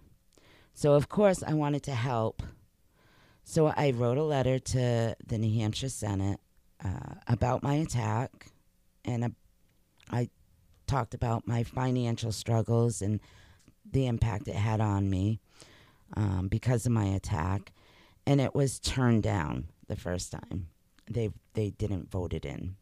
So, 0.74 0.94
of 0.94 1.10
course, 1.10 1.44
I 1.44 1.54
wanted 1.54 1.84
to 1.84 1.94
help. 1.94 2.44
So, 3.44 3.68
I 3.76 3.92
wrote 3.92 4.18
a 4.18 4.24
letter 4.24 4.60
to 4.60 5.16
the 5.26 5.38
New 5.38 5.60
Hampshire 5.60 5.90
Senate 5.90 6.40
uh, 6.84 7.16
about 7.28 7.64
my 7.64 7.76
attack, 7.76 8.52
and 9.04 9.24
uh, 9.24 9.30
I 10.12 10.30
talked 10.88 11.14
about 11.14 11.48
my 11.48 11.64
financial 11.64 12.32
struggles 12.32 13.02
and 13.02 13.20
the 13.92 14.08
impact 14.08 14.48
it 14.48 14.56
had 14.56 14.82
on 14.82 15.10
me 15.10 15.40
um, 16.16 16.48
because 16.48 16.86
of 16.86 16.92
my 16.92 17.06
attack. 17.06 17.72
And 18.26 18.40
it 18.40 18.54
was 18.54 18.80
turned 18.80 19.24
down 19.24 19.68
the 19.88 19.96
first 19.96 20.32
time. 20.32 20.68
They 21.10 21.30
they 21.54 21.72
didn't 21.72 22.12
vote 22.12 22.34
it 22.34 22.46
in. 22.46 22.76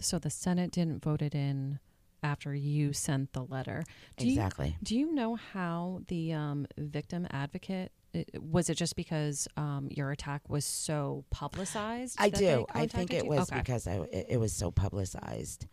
So 0.00 0.18
the 0.18 0.30
Senate 0.30 0.72
didn't 0.72 1.02
vote 1.04 1.22
it 1.22 1.34
in 1.34 1.78
after 2.22 2.54
you 2.54 2.92
sent 2.92 3.32
the 3.32 3.44
letter. 3.44 3.84
Do 4.16 4.26
you- 4.26 4.32
exactly. 4.32 4.76
Do 4.82 4.96
you 4.98 5.12
know 5.14 5.36
how 5.36 6.00
the 6.08 6.32
um, 6.32 6.66
victim 6.76 7.26
advocate 7.30 7.92
it, 8.12 8.42
was 8.42 8.68
it 8.68 8.74
just 8.74 8.96
because 8.96 9.46
um, 9.56 9.88
your 9.90 10.10
attack 10.10 10.42
was 10.48 10.64
so 10.64 11.24
publicized? 11.30 12.16
I 12.18 12.30
do. 12.30 12.66
I 12.74 12.86
think 12.88 13.12
it 13.12 13.24
you? 13.24 13.30
was 13.30 13.50
Okay. 13.50 13.60
because 13.60 13.86
I 13.86 14.00
it, 14.10 14.26
it 14.30 14.36
was 14.40 14.52
so 14.52 14.72
publicized, 14.72 15.66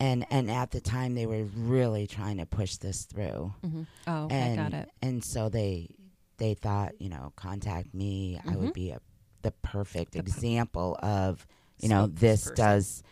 and 0.00 0.26
and 0.30 0.50
at 0.50 0.70
the 0.70 0.80
time 0.80 1.14
they 1.14 1.26
were 1.26 1.44
really 1.56 2.06
trying 2.06 2.38
to 2.38 2.46
push 2.46 2.76
this 2.76 3.04
through. 3.04 3.52
Mm-hmm. 3.64 3.82
Oh, 4.06 4.24
okay, 4.24 4.34
and 4.36 4.56
got 4.56 4.74
it. 4.74 4.90
and 5.02 5.24
so 5.24 5.48
they 5.48 5.88
they 6.38 6.54
thought 6.54 7.00
you 7.00 7.08
know 7.08 7.32
contact 7.36 7.94
me. 7.94 8.40
I 8.44 8.50
Mhm. 8.52 8.56
would 8.58 8.72
be 8.72 8.90
a 8.90 9.00
the 9.42 9.50
perfect 9.52 10.12
The 10.12 10.22
per- 10.22 10.26
example 10.28 10.98
of 11.02 11.46
you 11.80 11.88
know 11.88 12.06
this 12.06 12.46
Spokesperson. 12.46 12.54
does 12.56 13.02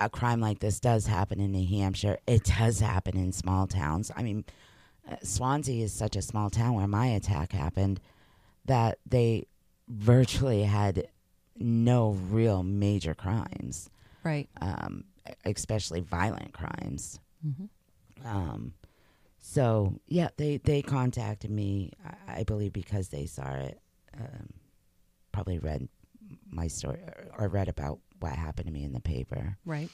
a 0.00 0.08
crime 0.08 0.40
like 0.40 0.60
this 0.60 0.78
does 0.80 1.06
happen 1.06 1.40
in 1.40 1.50
New 1.52 1.66
Hampshire. 1.66 2.18
It 2.26 2.44
does 2.44 2.80
happen 2.80 3.16
in 3.16 3.32
small 3.32 3.66
towns. 3.66 4.10
I 4.14 4.22
mean, 4.22 4.44
uh, 5.10 5.16
Swanzey 5.24 5.80
is 5.82 5.92
such 5.92 6.14
a 6.14 6.22
small 6.22 6.48
town 6.50 6.74
where 6.74 6.86
my 6.86 7.06
attack 7.08 7.52
happened 7.52 8.00
that 8.66 8.98
they 9.06 9.46
virtually 9.88 10.62
had 10.62 11.08
no 11.56 12.10
real 12.10 12.62
major 12.62 13.14
crimes, 13.14 13.90
Right. 14.22 14.48
um, 14.60 15.04
especially 15.44 16.00
violent 16.00 16.52
crimes. 16.52 17.20
Mm-hmm. 17.46 18.26
Um, 18.26 18.74
so 19.40 20.00
yeah, 20.06 20.28
they 20.36 20.58
they 20.58 20.82
contacted 20.82 21.50
me. 21.50 21.92
I, 22.04 22.40
I 22.40 22.42
believe 22.44 22.72
because 22.72 23.08
they 23.08 23.26
saw 23.26 23.50
it, 23.52 23.80
um, 24.18 24.54
probably 25.32 25.58
read 25.58 25.88
my 26.50 26.68
story 26.68 26.98
or, 27.00 27.26
or 27.38 27.48
read 27.48 27.68
about 27.68 27.98
what 28.20 28.32
happened 28.32 28.66
to 28.66 28.72
me 28.72 28.84
in 28.84 28.92
the 28.92 29.00
paper. 29.00 29.58
Right. 29.66 29.90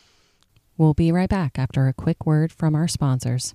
We'll 0.77 0.95
be 0.95 1.13
right 1.13 1.29
back 1.29 1.59
after 1.59 1.89
a 1.89 1.93
quick 1.93 2.25
word 2.25 2.53
from 2.53 2.75
our 2.75 2.89
sponsors. 2.89 3.55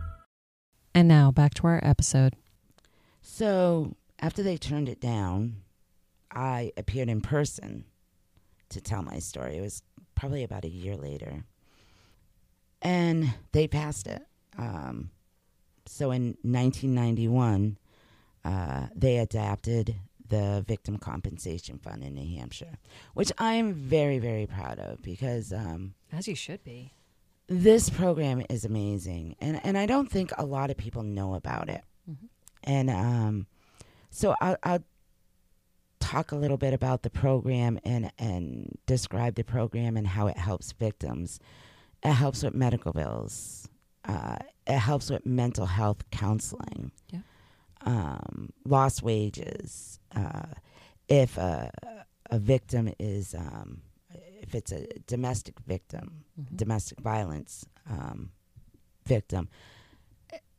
And 0.93 1.07
now 1.07 1.31
back 1.31 1.53
to 1.55 1.67
our 1.67 1.79
episode. 1.83 2.35
So 3.21 3.95
after 4.19 4.43
they 4.43 4.57
turned 4.57 4.89
it 4.89 4.99
down, 4.99 5.57
I 6.31 6.71
appeared 6.77 7.09
in 7.09 7.21
person 7.21 7.85
to 8.69 8.81
tell 8.81 9.01
my 9.01 9.19
story. 9.19 9.57
It 9.57 9.61
was 9.61 9.83
probably 10.15 10.43
about 10.43 10.65
a 10.65 10.69
year 10.69 10.95
later, 10.95 11.43
and 12.81 13.33
they 13.51 13.67
passed 13.67 14.07
it. 14.07 14.25
Um, 14.57 15.11
so 15.85 16.11
in 16.11 16.37
1991, 16.43 17.77
uh, 18.43 18.87
they 18.95 19.17
adapted 19.17 19.95
the 20.29 20.63
Victim 20.65 20.97
Compensation 20.97 21.77
Fund 21.77 22.03
in 22.03 22.15
New 22.15 22.37
Hampshire, 22.37 22.77
which 23.13 23.31
I 23.37 23.53
am 23.53 23.73
very, 23.73 24.17
very 24.17 24.47
proud 24.47 24.79
of 24.79 25.01
because 25.01 25.51
um, 25.51 25.93
As 26.11 26.27
you 26.27 26.35
should 26.35 26.63
be. 26.63 26.93
This 27.53 27.89
program 27.89 28.43
is 28.49 28.63
amazing, 28.63 29.35
and 29.41 29.59
and 29.65 29.77
I 29.77 29.85
don't 29.85 30.09
think 30.09 30.31
a 30.37 30.45
lot 30.45 30.69
of 30.71 30.77
people 30.77 31.03
know 31.03 31.33
about 31.35 31.67
it. 31.69 31.83
Mhm. 32.09 32.29
And 32.63 32.89
um, 32.89 33.47
so 34.09 34.35
I'll, 34.39 34.55
I'll 34.63 34.83
talk 35.99 36.31
a 36.31 36.37
little 36.37 36.55
bit 36.57 36.73
about 36.73 37.03
the 37.03 37.09
program 37.09 37.77
and 37.83 38.09
and 38.17 38.77
describe 38.85 39.35
the 39.35 39.43
program 39.43 39.97
and 39.97 40.07
how 40.07 40.27
it 40.27 40.37
helps 40.37 40.71
victims. 40.71 41.39
It 42.03 42.13
helps 42.13 42.41
with 42.41 42.53
medical 42.55 42.93
bills. 42.93 43.67
Uh, 44.05 44.37
it 44.65 44.79
helps 44.79 45.09
with 45.09 45.25
mental 45.25 45.65
health 45.65 46.09
counseling. 46.09 46.91
Yeah. 47.11 47.19
Um, 47.81 48.53
lost 48.65 49.03
wages. 49.03 49.99
Uh, 50.15 50.47
if 51.09 51.37
a, 51.37 51.69
a 52.29 52.39
victim 52.39 52.93
is, 52.97 53.35
um, 53.35 53.81
if 54.41 54.53
it's 54.55 54.71
a 54.71 54.85
domestic 55.07 55.59
victim, 55.61 56.25
Mhm. 56.39 56.57
domestic 56.57 56.99
violence 56.99 57.65
um, 57.89 58.31
victim, 59.05 59.47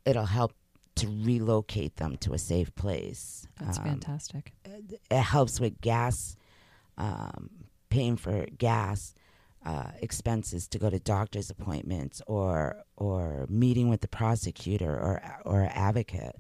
it'll 0.05 0.27
help 0.27 0.53
to 0.97 1.07
relocate 1.09 1.97
them 1.97 2.17
to 2.19 2.33
a 2.35 2.39
safe 2.39 2.75
place. 2.75 3.47
That's 3.59 3.79
Um, 3.79 3.85
fantastic. 3.85 4.53
It 5.11 5.23
helps 5.23 5.61
with 5.61 5.81
gas, 5.81 6.37
um, 6.99 7.51
paying 7.89 8.17
for 8.17 8.47
gas 8.59 9.15
uh, 9.65 9.93
expenses 10.01 10.67
to 10.69 10.79
go 10.79 10.91
to 10.91 10.99
doctor's 10.99 11.49
appointments 11.49 12.21
or 12.27 12.83
or 12.97 13.47
meeting 13.49 13.89
with 13.89 14.01
the 14.01 14.09
prosecutor 14.09 14.91
or 14.93 15.23
or 15.45 15.69
advocate. 15.73 16.35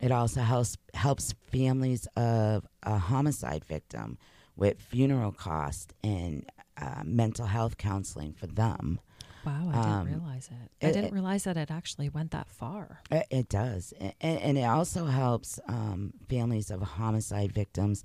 It 0.00 0.10
also 0.10 0.42
helps 0.42 0.76
helps 0.94 1.32
families 1.52 2.06
of 2.16 2.66
a 2.82 2.98
homicide 2.98 3.64
victim 3.64 4.18
with 4.56 4.80
funeral 4.80 5.30
costs 5.32 5.94
and 6.02 6.44
uh, 6.80 7.02
mental 7.04 7.46
health 7.46 7.76
counseling 7.78 8.32
for 8.32 8.46
them. 8.46 9.00
Wow, 9.44 9.70
I 9.72 9.78
um, 9.78 10.06
didn't 10.06 10.20
realize 10.20 10.48
it. 10.50 10.84
I 10.84 10.88
it- 10.88 10.92
didn't 10.92 11.12
realize 11.14 11.44
that 11.44 11.56
it 11.56 11.70
actually 11.70 12.08
went 12.08 12.32
that 12.32 12.50
far. 12.50 13.00
It, 13.10 13.26
it 13.30 13.48
does, 13.48 13.92
and, 14.00 14.14
and 14.20 14.58
it 14.58 14.64
also 14.64 15.06
helps 15.06 15.60
um, 15.68 16.12
families 16.28 16.70
of 16.70 16.82
homicide 16.82 17.52
victims, 17.52 18.02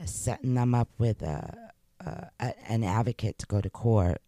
uh, 0.00 0.06
setting 0.06 0.54
them 0.54 0.74
up 0.74 0.88
with 0.98 1.22
a, 1.22 1.72
a, 2.00 2.28
a 2.40 2.54
an 2.68 2.84
advocate 2.84 3.38
to 3.38 3.46
go 3.46 3.60
to 3.60 3.68
court 3.70 4.22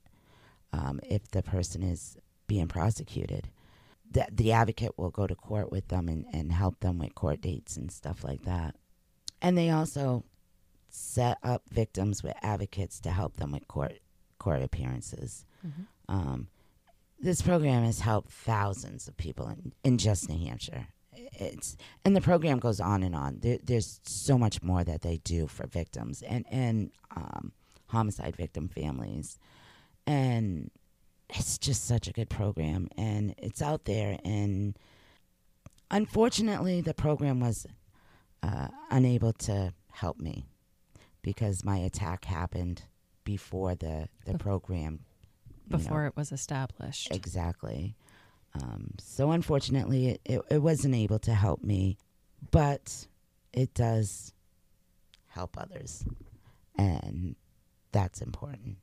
um, 0.72 1.00
if 1.04 1.30
the 1.30 1.42
person 1.42 1.82
is 1.82 2.16
being 2.48 2.66
prosecuted. 2.68 3.48
The, 4.10 4.26
the 4.32 4.52
advocate 4.52 4.92
will 4.96 5.10
go 5.10 5.26
to 5.26 5.34
court 5.34 5.70
with 5.72 5.88
them 5.88 6.08
and, 6.08 6.24
and 6.32 6.52
help 6.52 6.80
them 6.80 6.98
with 6.98 7.14
court 7.14 7.40
dates 7.40 7.76
and 7.76 7.90
stuff 7.90 8.22
like 8.24 8.42
that. 8.44 8.76
And 9.42 9.58
they 9.58 9.70
also 9.70 10.24
set 10.88 11.38
up 11.42 11.62
victims 11.70 12.22
with 12.22 12.34
advocates 12.42 13.00
to 13.00 13.10
help 13.10 13.36
them 13.36 13.52
with 13.52 13.66
court 13.68 13.98
court 14.38 14.62
appearances. 14.62 15.44
Mhm. 15.66 15.86
Um, 16.08 16.48
this 17.18 17.42
program 17.42 17.84
has 17.84 18.00
helped 18.00 18.30
thousands 18.30 19.08
of 19.08 19.16
people 19.16 19.48
in, 19.48 19.72
in 19.82 19.98
just 19.98 20.28
New 20.28 20.38
Hampshire. 20.46 20.88
It's 21.12 21.76
and 22.04 22.14
the 22.14 22.20
program 22.20 22.58
goes 22.58 22.78
on 22.80 23.02
and 23.02 23.14
on. 23.14 23.38
There, 23.40 23.58
there's 23.62 24.00
so 24.04 24.36
much 24.38 24.62
more 24.62 24.84
that 24.84 25.00
they 25.02 25.18
do 25.18 25.46
for 25.46 25.66
victims 25.66 26.22
and 26.22 26.44
and 26.50 26.90
um, 27.14 27.52
homicide 27.86 28.36
victim 28.36 28.68
families, 28.68 29.38
and 30.06 30.70
it's 31.30 31.58
just 31.58 31.84
such 31.86 32.06
a 32.06 32.12
good 32.12 32.28
program. 32.28 32.88
And 32.96 33.34
it's 33.38 33.62
out 33.62 33.86
there. 33.86 34.18
And 34.24 34.78
unfortunately, 35.90 36.80
the 36.80 36.94
program 36.94 37.40
was 37.40 37.66
uh, 38.42 38.68
unable 38.90 39.32
to 39.32 39.72
help 39.92 40.18
me 40.18 40.44
because 41.26 41.64
my 41.64 41.78
attack 41.78 42.24
happened 42.24 42.82
before 43.24 43.74
the 43.74 44.08
the 44.24 44.34
Bef- 44.34 44.38
program 44.38 45.00
you 45.68 45.72
know, 45.72 45.78
Before 45.78 46.06
it 46.06 46.16
was 46.16 46.30
established. 46.30 47.08
Exactly. 47.10 47.96
Um, 48.54 48.94
so 49.00 49.32
unfortunately, 49.32 50.10
it, 50.10 50.20
it, 50.24 50.40
it 50.48 50.58
wasn't 50.58 50.94
able 50.94 51.18
to 51.18 51.34
help 51.34 51.64
me, 51.64 51.98
but 52.52 53.08
it 53.52 53.74
does 53.74 54.32
help 55.26 55.58
others. 55.58 56.04
And 56.78 57.34
that's 57.90 58.22
important. 58.22 58.76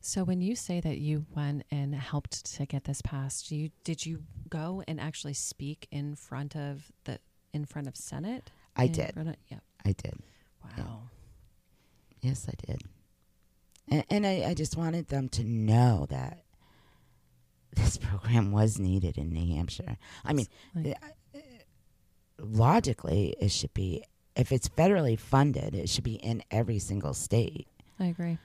So 0.00 0.22
when 0.22 0.40
you 0.40 0.54
say 0.54 0.80
that 0.80 0.98
you 0.98 1.26
went 1.34 1.64
and 1.70 1.94
helped 1.94 2.54
to 2.54 2.64
get 2.64 2.84
this 2.84 3.02
passed, 3.02 3.50
you 3.50 3.70
did 3.82 4.06
you 4.06 4.22
go 4.48 4.84
and 4.86 5.00
actually 5.00 5.34
speak 5.34 5.88
in 5.90 6.14
front 6.14 6.54
of 6.54 6.92
the 7.04 7.18
in 7.52 7.64
front 7.64 7.88
of 7.88 7.96
Senate? 7.96 8.50
I 8.76 8.86
did. 8.86 9.16
of- 9.16 9.34
yeah. 9.48 9.58
I 9.84 9.92
did. 9.92 10.14
Wow. 10.78 11.10
Yes, 12.22 12.48
I 12.48 12.54
did. 12.66 12.82
And, 13.88 14.04
and 14.08 14.26
I, 14.26 14.44
I 14.50 14.54
just 14.54 14.76
wanted 14.76 15.08
them 15.08 15.28
to 15.30 15.44
know 15.44 16.06
that 16.08 16.44
this 17.74 17.96
program 18.02 18.52
was 18.52 18.78
needed 18.78 19.18
in 19.18 19.32
New 19.32 19.54
Hampshire. 19.56 19.96
I 20.24 20.32
mean, 20.32 20.46
Like- 20.74 20.96
uh, 21.02 21.38
logically, 22.38 23.34
it 23.40 23.50
should 23.50 23.74
be, 23.74 24.04
if 24.36 24.52
it's 24.52 24.68
federally 24.68 25.18
funded, 25.18 25.74
it 25.74 25.88
should 25.88 26.04
be 26.04 26.14
in 26.14 26.42
every 26.50 26.78
single 26.78 27.14
state. 27.14 27.66
I 28.00 28.06
agree. 28.06 28.38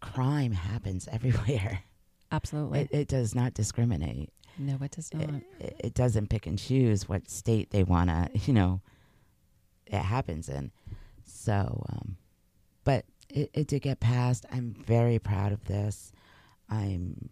Crime 0.00 0.52
happens 0.52 1.08
everywhere. 1.12 1.82
Absolutely. 2.30 2.80
It, 2.80 2.88
it 2.92 3.08
does 3.08 3.34
not 3.34 3.54
discriminate. 3.54 4.30
no, 4.58 4.76
it 4.82 4.90
does 4.90 5.12
not. 5.14 5.30
It, 5.58 5.76
it 5.78 5.94
doesn't 5.94 6.28
pick 6.28 6.46
and 6.46 6.58
choose 6.58 7.08
what 7.08 7.28
state 7.30 7.70
they 7.70 7.84
want 7.84 8.10
to, 8.10 8.28
you 8.46 8.52
know, 8.52 8.80
it 9.86 9.94
happens 10.02 10.48
in. 10.48 10.70
So, 11.28 11.84
um, 11.90 12.16
but 12.84 13.04
it, 13.28 13.50
it 13.52 13.66
did 13.66 13.82
get 13.82 14.00
passed. 14.00 14.46
I'm 14.50 14.74
very 14.86 15.18
proud 15.18 15.52
of 15.52 15.64
this. 15.64 16.12
I'm 16.68 17.30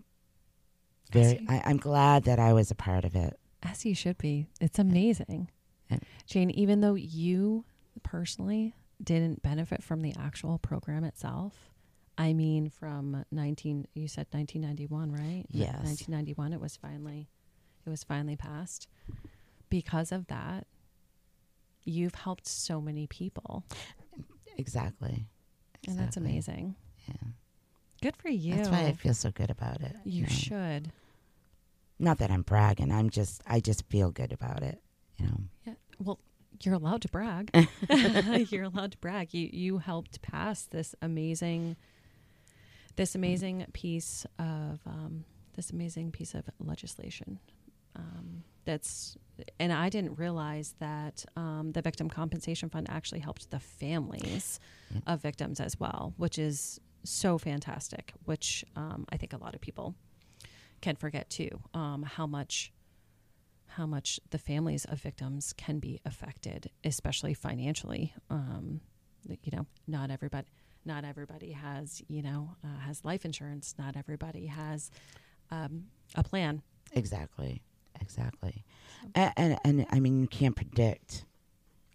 very. 1.13 1.45
I, 1.49 1.63
I'm 1.65 1.79
glad 1.79 2.25
that 2.25 2.39
I 2.39 2.53
was 2.53 2.71
a 2.71 2.75
part 2.75 3.05
of 3.05 3.15
it. 3.15 3.39
As 3.63 3.85
you 3.85 3.95
should 3.95 4.19
be. 4.19 4.47
It's 4.61 4.79
amazing. 4.79 5.51
Yeah. 5.91 5.99
Jane, 6.27 6.51
even 6.51 6.81
though 6.81 6.95
you 6.95 7.65
personally 8.03 8.75
didn't 9.03 9.43
benefit 9.43 9.83
from 9.83 10.03
the 10.03 10.15
actual 10.19 10.59
program 10.59 11.05
itself, 11.05 11.71
I 12.19 12.33
mean, 12.33 12.71
from 12.71 13.25
19, 13.31 13.87
you 13.95 14.09
said 14.09 14.27
1991, 14.31 15.13
right? 15.13 15.45
Yes. 15.51 15.75
1991, 15.75 16.53
it 16.53 16.61
was 16.61 16.77
finally, 16.77 17.29
it 17.87 17.91
was 17.91 18.05
finally 18.05 18.37
passed. 18.37 18.89
Because 19.69 20.13
of 20.13 20.27
that, 20.29 20.67
you've 21.87 22.15
helped 22.15 22.47
so 22.47 22.81
many 22.81 23.07
people. 23.07 23.65
Exactly. 24.59 25.27
And 25.87 25.99
that's 25.99 26.17
amazing. 26.17 26.75
Yeah. 27.09 27.15
Good 28.03 28.17
for 28.17 28.29
you. 28.29 28.57
That's 28.57 28.69
why 28.69 28.87
I 28.87 28.93
feel 28.93 29.15
so 29.15 29.31
good 29.31 29.51
about 29.51 29.81
it. 29.81 29.97
you 30.05 30.23
know. 30.23 30.29
should. 30.29 30.93
Not 31.99 32.19
that 32.19 32.31
I'm 32.31 32.43
bragging. 32.43 32.93
I'm 32.93 33.09
just 33.09 33.43
I 33.47 33.61
just 33.61 33.87
feel 33.89 34.11
good 34.11 34.33
about 34.33 34.63
it. 34.63 34.83
You 35.19 35.27
know. 35.27 35.41
Yeah. 35.67 35.75
Well, 35.99 36.19
you're 36.63 36.75
allowed 36.75 37.03
to 37.03 37.09
brag. 37.09 37.51
you're 38.51 38.65
allowed 38.65 38.93
to 38.93 38.99
brag. 38.99 39.33
You 39.33 39.49
you 39.53 39.79
helped 39.79 40.21
pass 40.21 40.65
this 40.65 40.95
amazing 41.01 41.77
this 42.97 43.15
amazing 43.15 43.67
piece 43.73 44.27
of 44.39 44.81
um, 44.87 45.25
this 45.55 45.71
amazing 45.71 46.13
piece 46.13 46.35
of 46.35 46.45
legislation. 46.59 47.39
Um, 47.95 48.45
that's 48.67 49.17
and 49.59 49.73
I 49.73 49.89
didn't 49.89 50.19
realize 50.19 50.75
that 50.81 51.25
um, 51.37 51.73
the 51.73 51.83
victim 51.83 52.09
compensation 52.09 52.69
fund 52.69 52.87
actually 52.91 53.21
helped 53.21 53.51
the 53.51 53.61
families 53.61 54.61
of 55.07 55.21
victims 55.21 55.61
as 55.61 55.79
well, 55.79 56.15
which 56.17 56.39
is 56.39 56.81
so 57.05 57.39
fantastic. 57.39 58.13
Which 58.25 58.65
um, 58.77 59.07
I 59.11 59.17
think 59.17 59.33
a 59.33 59.39
lot 59.39 59.55
of 59.55 59.61
people 59.61 59.95
can 60.81 60.97
forget 60.97 61.31
too. 61.31 61.51
Um, 61.75 62.03
how 62.03 62.27
much 62.27 62.73
how 63.69 63.87
much 63.87 64.19
the 64.31 64.39
families 64.39 64.87
of 64.87 65.01
victims 65.01 65.53
can 65.53 65.79
be 65.79 66.01
affected, 66.07 66.71
especially 66.83 67.35
financially. 67.35 68.15
Um, 68.31 68.81
you 69.29 69.51
know, 69.53 69.67
not 69.87 70.11
everybody, 70.11 70.49
not 70.87 71.05
everybody 71.05 71.53
has, 71.53 72.01
you 72.09 72.23
know, 72.23 72.57
uh, 72.65 72.79
has 72.79 73.05
life 73.05 73.27
insurance. 73.27 73.75
Not 73.79 73.97
everybody 73.97 74.47
has 74.47 74.91
um, 75.51 75.85
a 76.15 76.23
plan. 76.23 76.63
Exactly. 76.93 77.61
Exactly. 78.01 78.65
And, 79.15 79.33
and 79.37 79.59
and 79.65 79.87
I 79.91 80.01
mean 80.01 80.21
you 80.21 80.27
can't 80.27 80.57
predict 80.57 81.25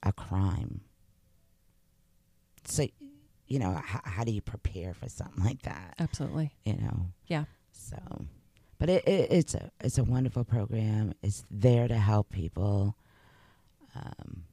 a 0.03 0.11
crime. 0.11 0.81
So 2.65 2.87
you 3.47 3.59
know, 3.59 3.73
how, 3.83 3.99
how 4.03 4.23
do 4.23 4.31
you 4.31 4.41
prepare 4.41 4.93
for 4.93 5.09
something 5.09 5.43
like 5.43 5.61
that? 5.63 5.95
Absolutely. 5.99 6.51
You 6.63 6.75
know. 6.75 7.07
Yeah. 7.27 7.45
So, 7.71 7.97
but 8.79 8.89
it, 8.89 9.07
it, 9.07 9.31
it's 9.31 9.53
a 9.55 9.71
it's 9.81 9.97
a 9.97 10.03
wonderful 10.03 10.45
program. 10.45 11.13
It's 11.21 11.43
there 11.51 11.87
to 11.87 11.97
help 11.97 12.29
people. 12.29 12.95
Um, 13.93 14.43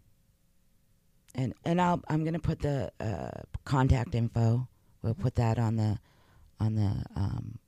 and 1.35 1.55
and 1.65 1.81
I'll 1.81 2.03
I'm 2.09 2.25
gonna 2.25 2.41
put 2.41 2.61
the 2.61 2.91
uh, 2.99 3.43
contact 3.65 4.15
info. 4.15 4.67
We'll 5.03 5.15
put 5.15 5.37
that 5.37 5.59
on 5.59 5.77
the 5.77 5.99
on 6.59 6.75
the 6.75 7.05
um, 7.15 7.59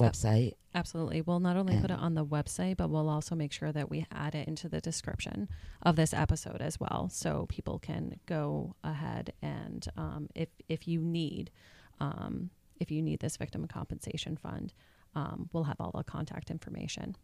website. 0.00 0.54
Absolutely. 0.74 1.20
We'll 1.22 1.40
not 1.40 1.56
only 1.56 1.76
put 1.80 1.90
it 1.90 1.98
on 1.98 2.14
the 2.14 2.24
website, 2.24 2.76
but 2.76 2.90
we'll 2.90 3.08
also 3.08 3.34
make 3.34 3.52
sure 3.52 3.72
that 3.72 3.90
we 3.90 4.06
add 4.12 4.34
it 4.34 4.46
into 4.46 4.68
the 4.68 4.80
description 4.80 5.48
of 5.82 5.96
this 5.96 6.14
episode 6.14 6.60
as 6.60 6.78
well, 6.78 7.08
so 7.10 7.46
people 7.48 7.78
can 7.78 8.18
go 8.26 8.74
ahead 8.84 9.32
and 9.42 9.86
um, 9.96 10.28
if 10.34 10.48
if 10.68 10.86
you 10.86 11.00
need 11.00 11.50
um, 11.98 12.50
if 12.78 12.90
you 12.90 13.02
need 13.02 13.20
this 13.20 13.36
victim 13.36 13.66
compensation 13.66 14.36
fund, 14.36 14.72
um, 15.14 15.48
we'll 15.52 15.64
have 15.64 15.80
all 15.80 15.90
the 15.94 16.04
contact 16.04 16.50
information 16.50 17.16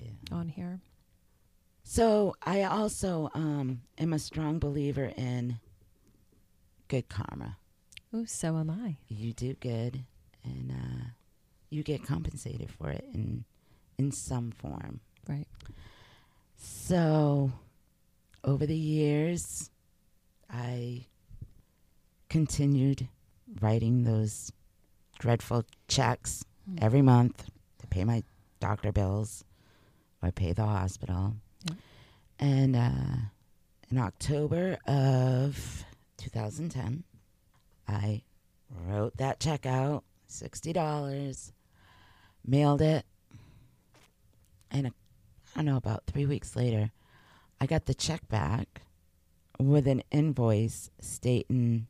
Yeah. 0.00 0.10
on 0.32 0.48
here. 0.48 0.80
So 1.84 2.34
I 2.42 2.64
also 2.64 3.30
um, 3.34 3.80
am 3.98 4.12
a 4.12 4.18
strong 4.18 4.58
believer 4.58 5.12
in 5.16 5.58
good 6.88 7.08
karma. 7.08 7.56
Ooh, 8.14 8.26
so 8.26 8.56
am 8.58 8.68
I. 8.70 8.96
You 9.08 9.32
do 9.32 9.54
good, 9.54 10.04
and 10.44 10.72
uh, 10.72 11.04
you 11.70 11.82
get 11.82 12.04
compensated 12.04 12.70
for 12.70 12.90
it 12.90 13.04
in 13.14 13.44
in 13.98 14.12
some 14.12 14.50
form. 14.50 15.00
Right. 15.28 15.46
So, 16.56 17.52
over 18.44 18.66
the 18.66 18.76
years, 18.76 19.70
I 20.50 21.06
continued 22.28 23.08
writing 23.60 24.04
those 24.04 24.52
dreadful 25.18 25.64
checks 25.88 26.44
every 26.80 27.02
month 27.02 27.50
to 27.78 27.86
pay 27.86 28.04
my 28.04 28.22
doctor 28.60 28.92
bills 28.92 29.44
or 30.22 30.30
pay 30.30 30.52
the 30.52 30.64
hospital. 30.64 31.34
Yeah. 31.64 31.74
And 32.38 32.76
uh, 32.76 33.16
in 33.90 33.98
October 33.98 34.78
of 34.86 35.84
2010, 36.18 37.04
I 37.88 38.22
wrote 38.86 39.16
that 39.16 39.40
check 39.40 39.66
out, 39.66 40.04
$60, 40.28 41.52
mailed 42.50 42.82
it, 42.82 43.04
and 44.70 44.88
a 44.88 44.92
I 45.54 45.58
don't 45.58 45.66
know, 45.66 45.76
about 45.76 46.04
three 46.06 46.26
weeks 46.26 46.54
later, 46.56 46.90
I 47.60 47.66
got 47.66 47.86
the 47.86 47.94
check 47.94 48.28
back 48.28 48.82
with 49.58 49.86
an 49.88 50.02
invoice 50.10 50.90
stating 51.00 51.86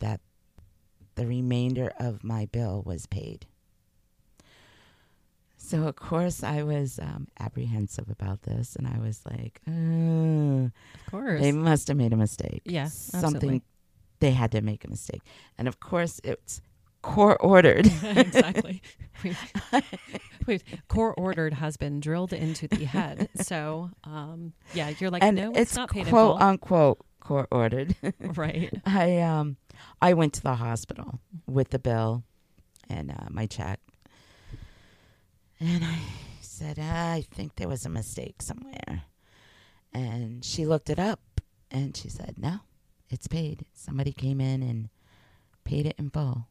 that 0.00 0.20
the 1.14 1.26
remainder 1.26 1.92
of 1.98 2.22
my 2.22 2.46
bill 2.46 2.82
was 2.84 3.06
paid. 3.06 3.46
So, 5.56 5.84
of 5.88 5.96
course, 5.96 6.42
I 6.42 6.62
was 6.62 6.98
um, 6.98 7.28
apprehensive 7.40 8.10
about 8.10 8.42
this, 8.42 8.76
and 8.76 8.86
I 8.86 8.98
was 8.98 9.22
like, 9.24 9.62
oh, 9.66 10.70
Of 11.06 11.10
course. 11.10 11.40
they 11.40 11.52
must 11.52 11.88
have 11.88 11.96
made 11.96 12.12
a 12.12 12.16
mistake. 12.16 12.60
Yeah, 12.66 12.88
Something, 12.88 13.26
absolutely. 13.36 13.62
they 14.20 14.32
had 14.32 14.52
to 14.52 14.60
make 14.60 14.84
a 14.84 14.90
mistake. 14.90 15.22
And 15.56 15.66
of 15.66 15.80
course, 15.80 16.20
it's 16.22 16.60
court 17.04 17.36
ordered. 17.40 17.86
exactly. 18.02 18.82
We've, 20.46 20.64
ordered 20.90 21.54
has 21.54 21.76
been 21.76 22.00
drilled 22.00 22.32
into 22.32 22.66
the 22.66 22.84
head. 22.84 23.28
So, 23.36 23.90
um, 24.04 24.52
yeah, 24.72 24.92
you're 24.98 25.10
like, 25.10 25.22
and 25.22 25.36
no, 25.36 25.50
it's, 25.50 25.60
it's, 25.60 25.76
not 25.76 25.90
paid 25.90 26.06
quote 26.06 26.34
in 26.34 26.38
full. 26.38 26.48
unquote 26.48 27.06
court 27.20 27.48
ordered. 27.50 27.94
right. 28.20 28.72
I 28.84 29.18
um 29.20 29.56
I 30.00 30.14
went 30.14 30.32
to 30.34 30.42
the 30.42 30.56
hospital 30.56 31.20
with 31.46 31.70
the 31.70 31.78
bill 31.78 32.24
and 32.88 33.10
uh, 33.10 33.28
my 33.30 33.46
check, 33.46 33.80
and 35.60 35.84
I 35.84 35.98
said 36.40 36.78
I 36.78 37.24
think 37.30 37.56
there 37.56 37.68
was 37.68 37.86
a 37.86 37.90
mistake 37.90 38.42
somewhere, 38.42 39.04
and 39.92 40.44
she 40.44 40.66
looked 40.66 40.90
it 40.90 40.98
up 40.98 41.40
and 41.70 41.96
she 41.96 42.08
said 42.08 42.34
no, 42.36 42.60
it's 43.08 43.28
paid. 43.28 43.64
Somebody 43.72 44.12
came 44.12 44.40
in 44.40 44.62
and 44.62 44.90
paid 45.64 45.86
it 45.86 45.96
in 45.98 46.10
full, 46.10 46.48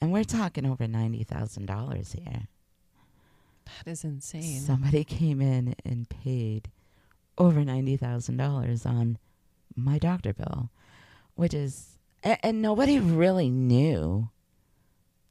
and 0.00 0.12
we're 0.12 0.24
talking 0.24 0.66
over 0.66 0.86
ninety 0.86 1.24
thousand 1.24 1.66
dollars 1.66 2.12
here. 2.12 2.48
That 3.84 3.90
is 3.90 4.04
insane. 4.04 4.60
Somebody 4.60 5.04
came 5.04 5.40
in 5.40 5.74
and 5.84 6.08
paid 6.08 6.70
over 7.38 7.64
ninety 7.64 7.96
thousand 7.96 8.36
dollars 8.36 8.86
on 8.86 9.18
my 9.74 9.98
doctor 9.98 10.32
bill, 10.32 10.70
which 11.34 11.52
is 11.54 11.98
and, 12.22 12.38
and 12.42 12.62
nobody 12.62 12.98
really 12.98 13.50
knew 13.50 14.28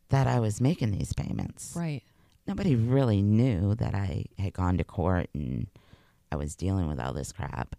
that 0.10 0.28
I 0.28 0.40
was 0.40 0.62
making 0.62 0.92
these 0.92 1.14
payments. 1.14 1.74
right. 1.76 2.04
Nobody 2.48 2.76
really 2.76 3.24
knew 3.24 3.74
that 3.76 3.96
I 3.96 4.26
had 4.38 4.54
gone 4.54 4.78
to 4.78 4.84
court 4.84 5.30
and 5.34 5.66
I 6.32 6.36
was 6.36 6.56
dealing 6.56 6.88
with 6.88 7.00
all 7.00 7.12
this 7.12 7.32
crap. 7.32 7.76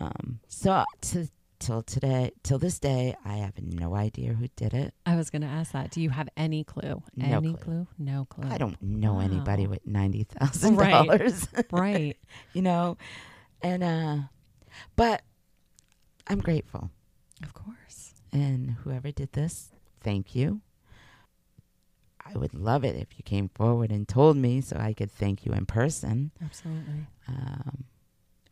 Um, 0.00 0.40
so 0.48 0.84
to, 1.02 1.28
till 1.58 1.82
today, 1.82 2.30
till 2.42 2.58
this 2.58 2.78
day, 2.78 3.14
I 3.24 3.34
have 3.36 3.54
no 3.62 3.94
idea 3.94 4.32
who 4.32 4.48
did 4.56 4.74
it. 4.74 4.94
I 5.06 5.16
was 5.16 5.30
going 5.30 5.42
to 5.42 5.48
ask 5.48 5.72
that. 5.72 5.90
Do 5.90 6.00
you 6.00 6.10
have 6.10 6.28
any 6.36 6.64
clue? 6.64 7.02
No 7.16 7.26
any 7.38 7.52
clue. 7.54 7.62
clue? 7.62 7.86
No 7.98 8.24
clue. 8.26 8.48
I 8.50 8.58
don't 8.58 8.80
know 8.82 9.14
Wow. 9.14 9.20
anybody 9.20 9.66
with 9.66 9.86
ninety 9.86 10.24
thousand 10.24 10.76
Right. 10.76 10.90
dollars. 10.90 11.48
Right. 11.72 12.16
you 12.52 12.62
know 12.62 12.96
and 13.60 13.82
uh 13.82 14.16
but 14.94 15.22
i'm 16.28 16.38
grateful 16.38 16.90
Of 17.42 17.52
course. 17.54 18.14
and 18.32 18.70
whoever 18.82 19.10
did 19.10 19.32
this 19.32 19.70
thank 20.00 20.34
you 20.36 20.60
i 22.24 22.36
would 22.38 22.54
love 22.54 22.84
it 22.84 22.94
if 22.94 23.08
you 23.18 23.24
came 23.24 23.48
forward 23.48 23.90
and 23.90 24.06
told 24.06 24.36
me 24.36 24.60
so 24.60 24.76
i 24.76 24.92
could 24.92 25.10
thank 25.10 25.44
you 25.44 25.52
in 25.52 25.66
person 25.66 26.30
Absolutely. 26.44 27.08
um 27.26 27.84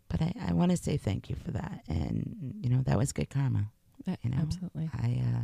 but 0.08 0.20
i, 0.22 0.32
I 0.48 0.52
want 0.52 0.70
to 0.70 0.76
say 0.76 0.96
thank 0.96 1.28
you 1.30 1.36
for 1.36 1.50
that. 1.52 1.82
And 1.88 2.54
you 2.60 2.68
know 2.70 2.82
that 2.86 2.98
was 2.98 3.12
good 3.12 3.30
karma 3.30 3.70
Uh, 4.06 4.16
you 4.22 4.30
know? 4.30 4.38
Absolutely. 4.40 4.90
i 4.92 5.22
uh 5.24 5.42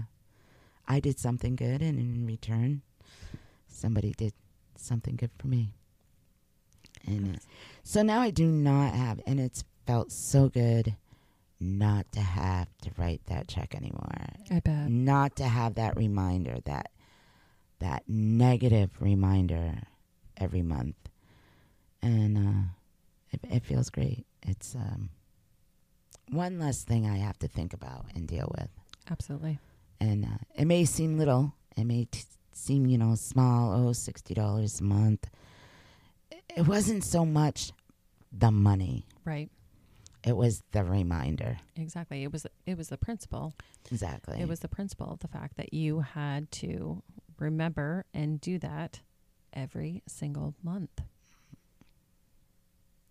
i 0.89 1.01
did 1.01 1.19
something 1.19 1.57
good 1.57 1.81
and 1.83 1.99
in 1.99 2.27
return 2.27 2.83
somebody 3.69 4.13
did 4.17 4.33
something 4.77 5.17
good 5.17 5.31
for 5.39 5.47
me. 5.49 5.73
And 7.07 7.37
uh, 7.37 7.39
so 7.83 8.03
now 8.03 8.21
i 8.21 8.31
do 8.31 8.47
not 8.47 8.95
have 8.95 9.21
and 9.27 9.41
it's 9.41 9.65
felt 9.87 10.13
so 10.13 10.49
good 10.49 10.95
not 11.61 12.11
to 12.13 12.21
have 12.21 12.69
to 12.83 12.91
write 12.97 13.21
that 13.27 13.47
check 13.49 13.75
anymore. 13.75 14.11
I 14.51 14.61
bet. 14.61 14.89
not 14.91 15.37
to 15.37 15.45
have 15.45 15.75
that 15.77 15.97
reminder 15.97 16.59
that 16.65 16.91
that 17.79 18.03
negative 18.09 18.91
reminder 19.01 19.75
every 20.37 20.63
month. 20.63 20.97
And 22.03 22.37
uh 22.39 22.63
it, 23.33 23.41
it 23.57 23.65
feels 23.65 23.91
great 23.91 24.27
it's 24.47 24.75
um 24.75 25.11
one 26.31 26.59
less 26.59 26.83
thing 26.85 27.07
i 27.07 27.17
have 27.19 27.39
to 27.39 27.49
think 27.49 27.73
about 27.73 28.07
and 28.15 28.27
deal 28.27 28.51
with 28.59 28.69
Absolutely. 29.11 29.59
and 30.01 30.25
uh, 30.25 30.39
it 30.55 30.65
may 30.67 30.85
seem 30.85 31.19
little. 31.19 31.55
It 31.77 31.85
may 31.85 32.05
t- 32.05 32.21
seem, 32.53 32.87
you 32.87 32.97
know, 32.99 33.15
small. 33.17 33.73
Oh, 33.89 33.93
sixty 33.93 34.33
dollars 34.35 34.81
a 34.81 34.85
month. 34.85 35.29
It 36.57 36.67
wasn't 36.69 37.03
so 37.05 37.25
much 37.25 37.73
the 38.31 38.51
money. 38.51 39.07
Right. 39.25 39.51
It 40.25 40.37
was 40.37 40.63
the 40.71 40.85
reminder. 40.85 41.59
Exactly. 41.77 42.23
It 42.23 42.33
was 42.33 42.47
it 42.65 42.79
was 42.79 42.89
the 42.89 42.97
principle. 42.97 43.55
Exactly. 43.91 44.41
It 44.41 44.49
was 44.49 44.61
the 44.61 44.69
principle 44.69 45.11
of 45.13 45.19
the 45.19 45.29
fact 45.29 45.57
that 45.57 45.75
you 45.75 46.01
had 46.01 46.51
to 46.53 47.03
remember 47.39 48.05
and 48.15 48.41
do 48.41 48.59
that 48.61 49.01
every 49.53 50.03
single 50.07 50.55
month. 50.63 51.01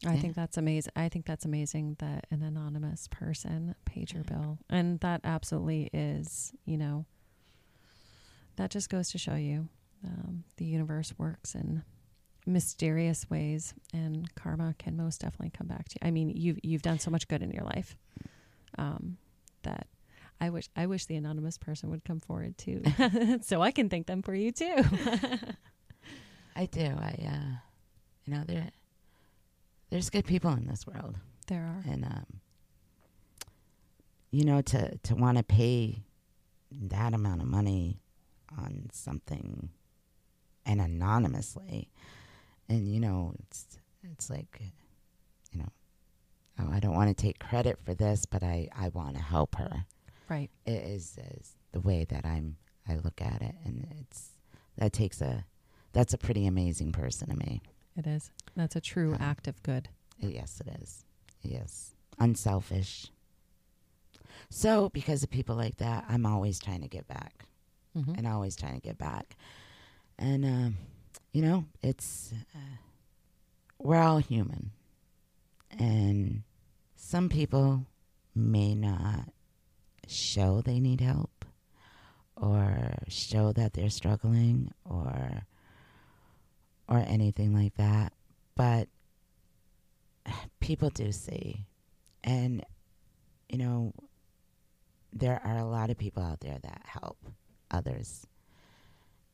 I 0.06 0.16
Yeah. 0.16 0.22
think 0.22 0.36
that's 0.36 0.58
amazing. 0.58 0.92
I 0.96 1.10
think 1.10 1.26
that's 1.26 1.46
amazing 1.46 1.96
that 2.00 2.26
an 2.32 2.42
anonymous 2.42 3.08
person 3.10 3.76
paid 3.86 4.12
your 4.14 4.24
bill. 4.24 4.58
And 4.70 5.00
that 5.02 5.22
absolutely 5.24 5.90
is, 5.94 6.54
you 6.66 6.78
know, 6.78 7.06
that 8.56 8.72
just 8.72 8.90
goes 8.90 9.12
to 9.12 9.18
show 9.18 9.36
you 9.36 9.70
um, 10.04 10.44
the 10.58 10.66
universe 10.66 11.14
works 11.18 11.54
in 11.56 11.84
mysterious 12.48 13.30
ways 13.30 13.76
and 13.94 14.34
karma 14.34 14.74
can 14.80 14.98
most 14.98 15.22
definitely 15.22 15.52
come 15.52 15.68
back 15.68 15.88
to 15.90 15.98
you. 16.02 16.08
I 16.08 16.12
mean, 16.12 16.30
you've 16.30 16.60
you've 16.64 16.82
done 16.82 16.98
so 17.00 17.12
much 17.12 17.28
good 17.28 17.44
in 17.44 17.52
your 17.52 17.64
life. 17.64 17.96
Um, 18.78 19.18
that 19.64 19.86
I 20.40 20.50
wish 20.50 20.68
I 20.76 20.88
wish 20.88 21.06
the 21.06 21.16
anonymous 21.18 21.60
person 21.60 21.92
would 21.92 22.04
come 22.04 22.20
forward 22.20 22.58
too, 22.58 22.82
so 23.42 23.62
I 23.62 23.70
can 23.72 23.90
thank 23.90 24.08
them 24.08 24.24
for 24.24 24.34
you 24.34 24.52
too. 24.52 24.76
I 26.56 26.66
do. 26.66 26.82
I, 26.82 27.16
uh, 27.28 27.56
you 28.26 28.34
know, 28.34 28.44
there, 28.48 28.70
there's 29.92 30.10
good 30.10 30.26
people 30.26 30.52
in 30.52 30.66
this 30.66 30.88
world, 30.88 31.18
there 31.48 31.64
are. 31.64 31.84
and 31.92 32.06
um, 32.06 32.26
you 34.32 34.46
know, 34.46 34.62
to 34.62 34.98
to 34.98 35.16
want 35.16 35.38
to 35.38 35.44
pay 35.44 36.02
that 36.72 37.14
amount 37.14 37.42
of 37.42 37.48
money 37.48 38.00
on 38.58 38.88
something, 38.92 39.70
and 40.66 40.82
anonymously, 40.82 41.92
and 42.68 42.92
you 42.92 43.00
know, 43.00 43.36
it's 43.40 43.78
it's 44.04 44.30
like, 44.30 44.62
you 45.52 45.60
know, 45.60 45.70
oh, 46.60 46.70
I 46.72 46.80
don't 46.80 46.96
want 46.96 47.16
to 47.16 47.22
take 47.22 47.40
credit 47.40 47.78
for 47.84 47.94
this, 47.94 48.26
but 48.26 48.42
I 48.42 48.70
I 48.76 48.90
want 48.90 49.16
to 49.18 49.22
help 49.22 49.56
her. 49.56 49.86
Right. 50.30 50.50
It 50.66 50.84
is, 50.84 51.20
is 51.38 51.58
the 51.74 51.82
way 51.82 52.06
that 52.06 52.26
I'm 52.26 52.56
I 52.88 52.96
look 52.96 53.22
at 53.22 53.42
it, 53.42 53.56
and 53.66 53.88
it's 54.00 54.32
that 54.78 54.94
takes 54.94 55.22
a 55.22 55.44
that's 55.92 56.14
a 56.14 56.18
pretty 56.18 56.48
amazing 56.48 56.94
person 56.94 57.30
to 57.30 57.36
me. 57.36 57.62
It 57.98 58.08
is. 58.08 58.32
That's 58.56 58.76
a 58.76 58.82
true 58.82 59.14
Uh, 59.14 59.18
act 59.20 59.48
of 59.48 59.62
good. 59.64 59.90
Yes, 60.20 60.62
it 60.62 60.68
is. 60.82 61.04
Yes, 61.42 61.96
unselfish. 62.20 63.08
So, 64.50 64.90
because 64.90 65.24
of 65.24 65.30
people 65.30 65.56
like 65.56 65.78
that, 65.78 66.06
I'm 66.08 66.26
always 66.26 66.60
trying 66.60 66.82
to 66.82 66.88
give 66.88 67.08
back, 67.08 67.46
Mhm. 67.96 68.18
and 68.18 68.28
always 68.28 68.56
trying 68.56 68.76
to 68.76 68.82
give 68.82 68.98
back. 68.98 69.36
And 70.18 70.46
um, 70.46 70.78
you 71.34 71.42
know, 71.42 71.66
it's 71.82 72.34
uh, 72.56 72.78
we're 73.80 73.98
all 74.02 74.20
human, 74.20 74.72
and 75.72 76.44
some 76.96 77.30
people 77.30 77.86
may 78.36 78.76
not 78.76 79.34
show 80.08 80.62
they 80.62 80.80
need 80.80 81.02
help, 81.02 81.46
or 82.36 82.94
show 83.08 83.52
that 83.54 83.74
they're 83.74 83.90
struggling, 83.90 84.72
or 84.86 85.46
or 86.92 86.98
anything 87.08 87.56
like 87.56 87.74
that. 87.78 88.12
But 88.56 88.90
people 90.60 90.90
do 90.90 91.12
see. 91.14 91.66
And, 92.22 92.64
you 93.50 93.58
know, 93.58 93.94
there 95.14 95.42
are 95.44 95.58
a 95.58 95.66
lot 95.66 95.90
of 95.90 95.98
people 95.98 96.22
out 96.22 96.42
there 96.42 96.60
that 96.62 96.82
help 96.86 97.18
others 97.72 98.28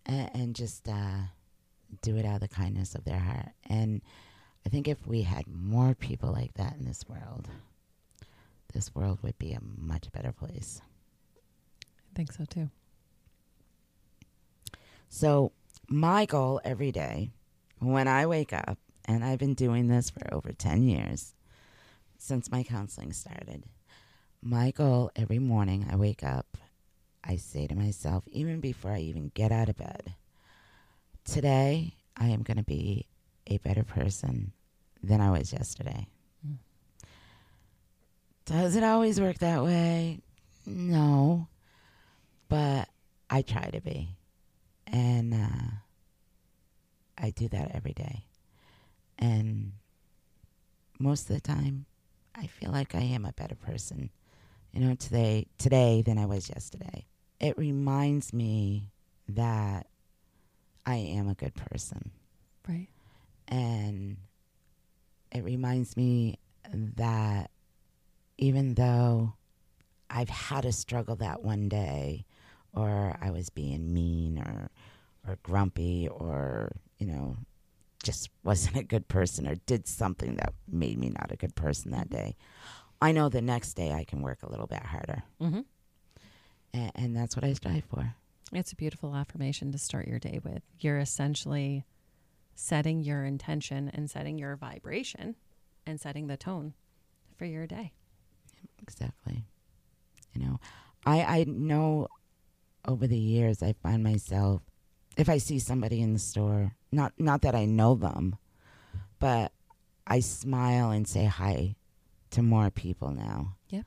and, 0.05 0.30
and 0.34 0.55
just 0.55 0.88
uh, 0.88 1.18
do 2.03 2.16
it 2.16 2.26
out 2.26 2.36
of 2.36 2.41
the 2.41 2.47
kindness 2.47 2.93
of 2.93 3.03
their 3.05 3.20
heart. 3.20 3.49
And 3.68 4.01
I 4.66 4.70
think 4.70 4.88
if 4.88 5.08
we 5.08 5.24
had 5.24 5.45
more 5.47 5.95
people 5.95 6.32
like 6.32 6.53
that 6.53 6.76
in 6.80 6.86
this 6.86 7.03
world, 7.10 7.49
this 8.74 8.93
world 8.93 9.18
would 9.24 9.38
be 9.39 9.53
a 9.53 9.60
much 9.78 10.12
better 10.12 10.32
place. 10.32 10.80
I 11.84 12.16
think 12.16 12.32
so 12.32 12.45
too. 12.45 12.70
So, 15.10 15.53
my 15.89 16.26
goal 16.26 16.60
every 16.66 16.91
day 16.91 17.32
when 17.80 18.07
I 18.07 18.25
wake 18.25 18.53
up, 18.53 18.78
and 19.05 19.23
I've 19.23 19.39
been 19.39 19.53
doing 19.53 19.88
this 19.88 20.09
for 20.09 20.34
over 20.34 20.51
10 20.51 20.84
years 20.84 21.34
since 22.17 22.51
my 22.51 22.63
counseling 22.63 23.13
started. 23.13 23.63
My 24.41 24.71
goal 24.71 25.11
every 25.15 25.39
morning 25.39 25.88
I 25.89 25.95
wake 25.95 26.23
up, 26.23 26.57
I 27.23 27.38
say 27.38 27.67
to 27.67 27.75
myself, 27.75 28.23
even 28.28 28.59
before 28.59 28.91
I 28.91 28.99
even 28.99 29.32
get 29.34 29.51
out 29.51 29.69
of 29.69 29.78
bed, 29.78 30.13
today 31.23 31.93
I 32.15 32.28
am 32.28 32.43
going 32.43 32.57
to 32.57 32.63
be 32.63 33.07
a 33.47 33.57
better 33.59 33.84
person 33.84 34.51
than 35.01 35.21
I 35.21 35.32
was 35.32 35.53
yesterday. 35.53 36.07
Does 38.45 38.75
it 38.75 38.84
always 38.84 39.19
work 39.19 39.39
that 39.39 39.63
way? 39.63 40.21
No. 40.65 41.47
But 42.47 42.88
I 43.30 43.41
try 43.41 43.69
to 43.69 43.82
be. 43.82 44.15
And 44.86 45.34
uh, 45.34 45.75
I 47.18 47.32
do 47.32 47.47
that 47.49 47.72
every 47.74 47.93
day. 47.93 48.26
And 49.18 49.74
most 50.99 51.30
of 51.30 51.36
the 51.36 51.41
time, 51.41 51.86
I 52.36 52.47
feel 52.47 52.72
like 52.72 52.93
I 52.95 53.01
am 53.01 53.26
a 53.26 53.34
better 53.34 53.55
person, 53.55 54.09
you 54.72 54.82
know, 54.82 54.95
today 54.95 55.47
today 55.57 56.01
than 56.01 56.18
I 56.18 56.26
was 56.26 56.49
yesterday. 56.49 57.05
It 57.39 57.57
reminds 57.57 58.34
me 58.34 58.91
that 59.30 59.88
I 60.86 60.95
am 60.95 61.28
a 61.28 61.34
good 61.34 61.55
person, 61.55 62.11
Right. 62.68 62.88
and 63.47 64.18
it 65.32 65.43
reminds 65.43 65.97
me 65.97 66.38
that 66.72 67.51
even 68.38 68.76
though 68.76 69.34
I've 70.09 70.30
had 70.30 70.65
a 70.65 70.72
struggle 70.72 71.15
that 71.18 71.43
one 71.43 71.68
day, 71.70 72.26
or 72.74 73.18
I 73.20 73.32
was 73.32 73.49
being 73.49 73.93
mean 73.93 74.39
or 74.39 74.70
or 75.28 75.38
grumpy 75.43 76.07
or 76.07 76.71
you 76.97 77.07
know 77.07 77.38
just 78.03 78.30
wasn't 78.43 78.78
a 78.78 78.84
good 78.84 79.07
person 79.07 79.47
or 79.47 79.55
did 79.65 79.88
something 79.88 80.36
that 80.36 80.53
made 80.67 80.97
me 80.97 81.09
not 81.09 81.32
a 81.32 81.36
good 81.36 81.55
person 81.55 81.91
that 81.91 82.09
day. 82.09 82.36
I 83.01 83.11
know 83.11 83.28
the 83.30 83.41
next 83.41 83.73
day 83.73 83.91
I 83.91 84.03
can 84.05 84.21
work 84.21 84.39
a 84.43 84.49
little 84.49 84.67
bit 84.67 84.84
harder, 84.84 85.23
Mm-hmm. 85.41 85.61
and, 86.73 86.91
and 86.95 87.15
that's 87.15 87.36
what 87.36 87.43
I 87.45 87.53
strive 87.53 87.84
for. 87.86 88.15
It's 88.53 88.71
a 88.71 88.75
beautiful 88.75 89.13
affirmation 89.15 89.71
to 89.73 89.78
start 89.78 90.07
your 90.07 90.19
day 90.19 90.39
with. 90.43 90.63
You're 90.80 90.99
essentially 90.99 91.84
setting 92.55 93.03
your 93.03 93.23
intention 93.25 93.91
and 93.93 94.09
setting 94.09 94.38
your 94.39 94.55
vibration 94.55 95.36
and 95.86 95.99
setting 95.99 96.28
the 96.28 96.38
tone 96.38 96.73
for 97.38 97.45
your 97.45 97.67
day. 97.67 97.91
Exactly. 98.82 99.43
You 100.34 100.41
know, 100.41 100.59
I 101.05 101.21
I 101.23 101.43
know 101.47 102.07
over 102.88 103.05
the 103.05 103.17
years 103.17 103.61
I 103.61 103.73
find 103.73 104.01
myself 104.01 104.61
if 105.18 105.30
I 105.30 105.39
see 105.39 105.59
somebody 105.59 106.01
in 106.01 106.13
the 106.13 106.20
store, 106.20 106.76
not 106.91 107.13
not 107.18 107.41
that 107.41 107.55
I 107.55 107.65
know 107.65 107.95
them, 107.95 108.36
but 109.20 109.51
I 110.05 110.20
smile 110.22 110.91
and 110.91 111.07
say 111.07 111.26
hi 111.26 111.76
to 112.32 112.41
more 112.41 112.70
people 112.70 113.11
now. 113.11 113.55
Yep. 113.70 113.86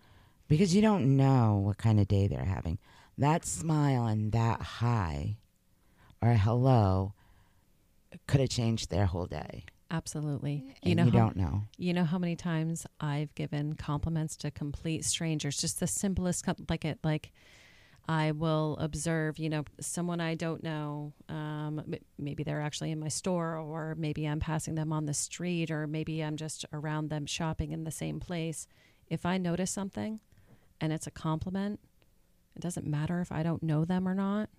Because 0.48 0.74
you 0.74 0.82
don't 0.82 1.16
know 1.16 1.62
what 1.64 1.78
kind 1.78 2.00
of 2.00 2.08
day 2.08 2.26
they're 2.26 2.44
having. 2.44 2.78
That 3.16 3.44
smile 3.44 4.06
and 4.06 4.32
that 4.32 4.60
hi 4.60 5.36
or 6.20 6.34
hello 6.34 7.14
could 8.26 8.40
have 8.40 8.48
changed 8.50 8.90
their 8.90 9.06
whole 9.06 9.26
day. 9.26 9.64
Absolutely. 9.90 10.64
And 10.82 10.88
You 10.90 10.94
know 10.94 11.04
you 11.04 11.10
how, 11.12 11.18
don't 11.18 11.36
know. 11.36 11.62
You 11.76 11.92
know 11.92 12.04
how 12.04 12.18
many 12.18 12.36
times 12.36 12.86
I've 13.00 13.34
given 13.34 13.74
compliments 13.74 14.36
to 14.38 14.50
complete 14.50 15.04
strangers, 15.04 15.60
just 15.60 15.80
the 15.80 15.86
simplest, 15.86 16.44
com- 16.44 16.66
like 16.68 16.84
it, 16.84 16.98
like 17.02 17.32
I 18.08 18.32
will 18.32 18.76
observe, 18.80 19.38
you 19.38 19.48
know, 19.48 19.64
someone 19.80 20.20
I 20.20 20.34
don't 20.34 20.62
know. 20.62 21.12
Um, 21.28 21.84
maybe 22.18 22.42
they're 22.42 22.60
actually 22.60 22.90
in 22.90 22.98
my 22.98 23.08
store, 23.08 23.56
or 23.56 23.94
maybe 23.96 24.26
I'm 24.26 24.40
passing 24.40 24.74
them 24.74 24.92
on 24.92 25.06
the 25.06 25.14
street, 25.14 25.70
or 25.70 25.86
maybe 25.86 26.22
I'm 26.22 26.36
just 26.36 26.64
around 26.72 27.10
them 27.10 27.26
shopping 27.26 27.72
in 27.72 27.84
the 27.84 27.90
same 27.90 28.18
place. 28.18 28.66
If 29.08 29.24
I 29.24 29.38
notice 29.38 29.70
something 29.70 30.20
and 30.80 30.92
it's 30.92 31.06
a 31.06 31.12
compliment, 31.12 31.80
it 32.56 32.62
doesn't 32.62 32.86
matter 32.86 33.20
if 33.20 33.30
I 33.30 33.42
don't 33.42 33.62
know 33.62 33.84
them 33.84 34.08
or 34.08 34.14
not. 34.14 34.50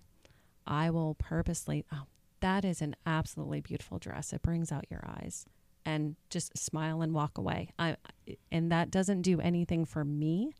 I 0.66 0.90
will 0.90 1.14
purposely, 1.14 1.84
oh, 1.92 2.04
that 2.40 2.64
is 2.64 2.80
an 2.80 2.96
absolutely 3.04 3.60
beautiful 3.60 3.98
dress. 3.98 4.32
It 4.32 4.42
brings 4.42 4.72
out 4.72 4.86
your 4.90 5.04
eyes 5.04 5.46
and 5.84 6.16
just 6.30 6.56
smile 6.56 7.02
and 7.02 7.12
walk 7.12 7.38
away. 7.38 7.70
I 7.78 7.96
and 8.50 8.70
that 8.70 8.90
doesn't 8.90 9.22
do 9.22 9.40
anything 9.40 9.84
for 9.84 10.04
me. 10.04 10.54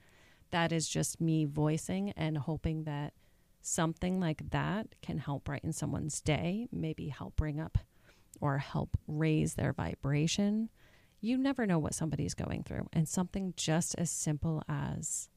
That 0.52 0.70
is 0.72 0.88
just 0.88 1.20
me 1.20 1.44
voicing 1.44 2.10
and 2.12 2.38
hoping 2.38 2.84
that 2.84 3.12
something 3.62 4.20
like 4.20 4.50
that 4.50 4.94
can 5.02 5.18
help 5.18 5.44
brighten 5.44 5.72
someone's 5.72 6.20
day, 6.20 6.68
maybe 6.70 7.08
help 7.08 7.36
bring 7.36 7.60
up 7.60 7.78
or 8.40 8.58
help 8.58 8.96
raise 9.06 9.54
their 9.54 9.72
vibration. 9.72 10.68
You 11.20 11.38
never 11.38 11.66
know 11.66 11.78
what 11.78 11.94
somebody's 11.94 12.34
going 12.34 12.64
through, 12.64 12.88
and 12.92 13.08
something 13.08 13.54
just 13.56 13.94
as 13.96 14.10
simple 14.10 14.62
as 14.68 15.28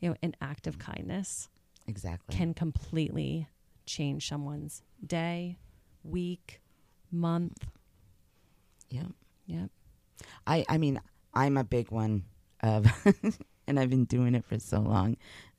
you 0.00 0.08
know 0.08 0.16
an 0.22 0.34
act 0.40 0.66
of 0.66 0.78
kindness 0.78 1.48
exactly. 1.86 2.34
can 2.34 2.54
completely 2.54 3.48
change 3.84 4.28
someone's 4.28 4.82
day, 5.04 5.58
week, 6.04 6.60
month. 7.10 7.66
Yep. 8.90 9.12
Yep. 9.46 9.70
I 10.46 10.64
I 10.68 10.78
mean, 10.78 11.00
I'm 11.34 11.56
a 11.56 11.64
big 11.64 11.90
one 11.90 12.24
of 12.60 12.86
and 13.66 13.78
I've 13.78 13.90
been 13.90 14.04
doing 14.04 14.34
it 14.34 14.44
for 14.44 14.58
so 14.58 14.80
long 14.80 15.16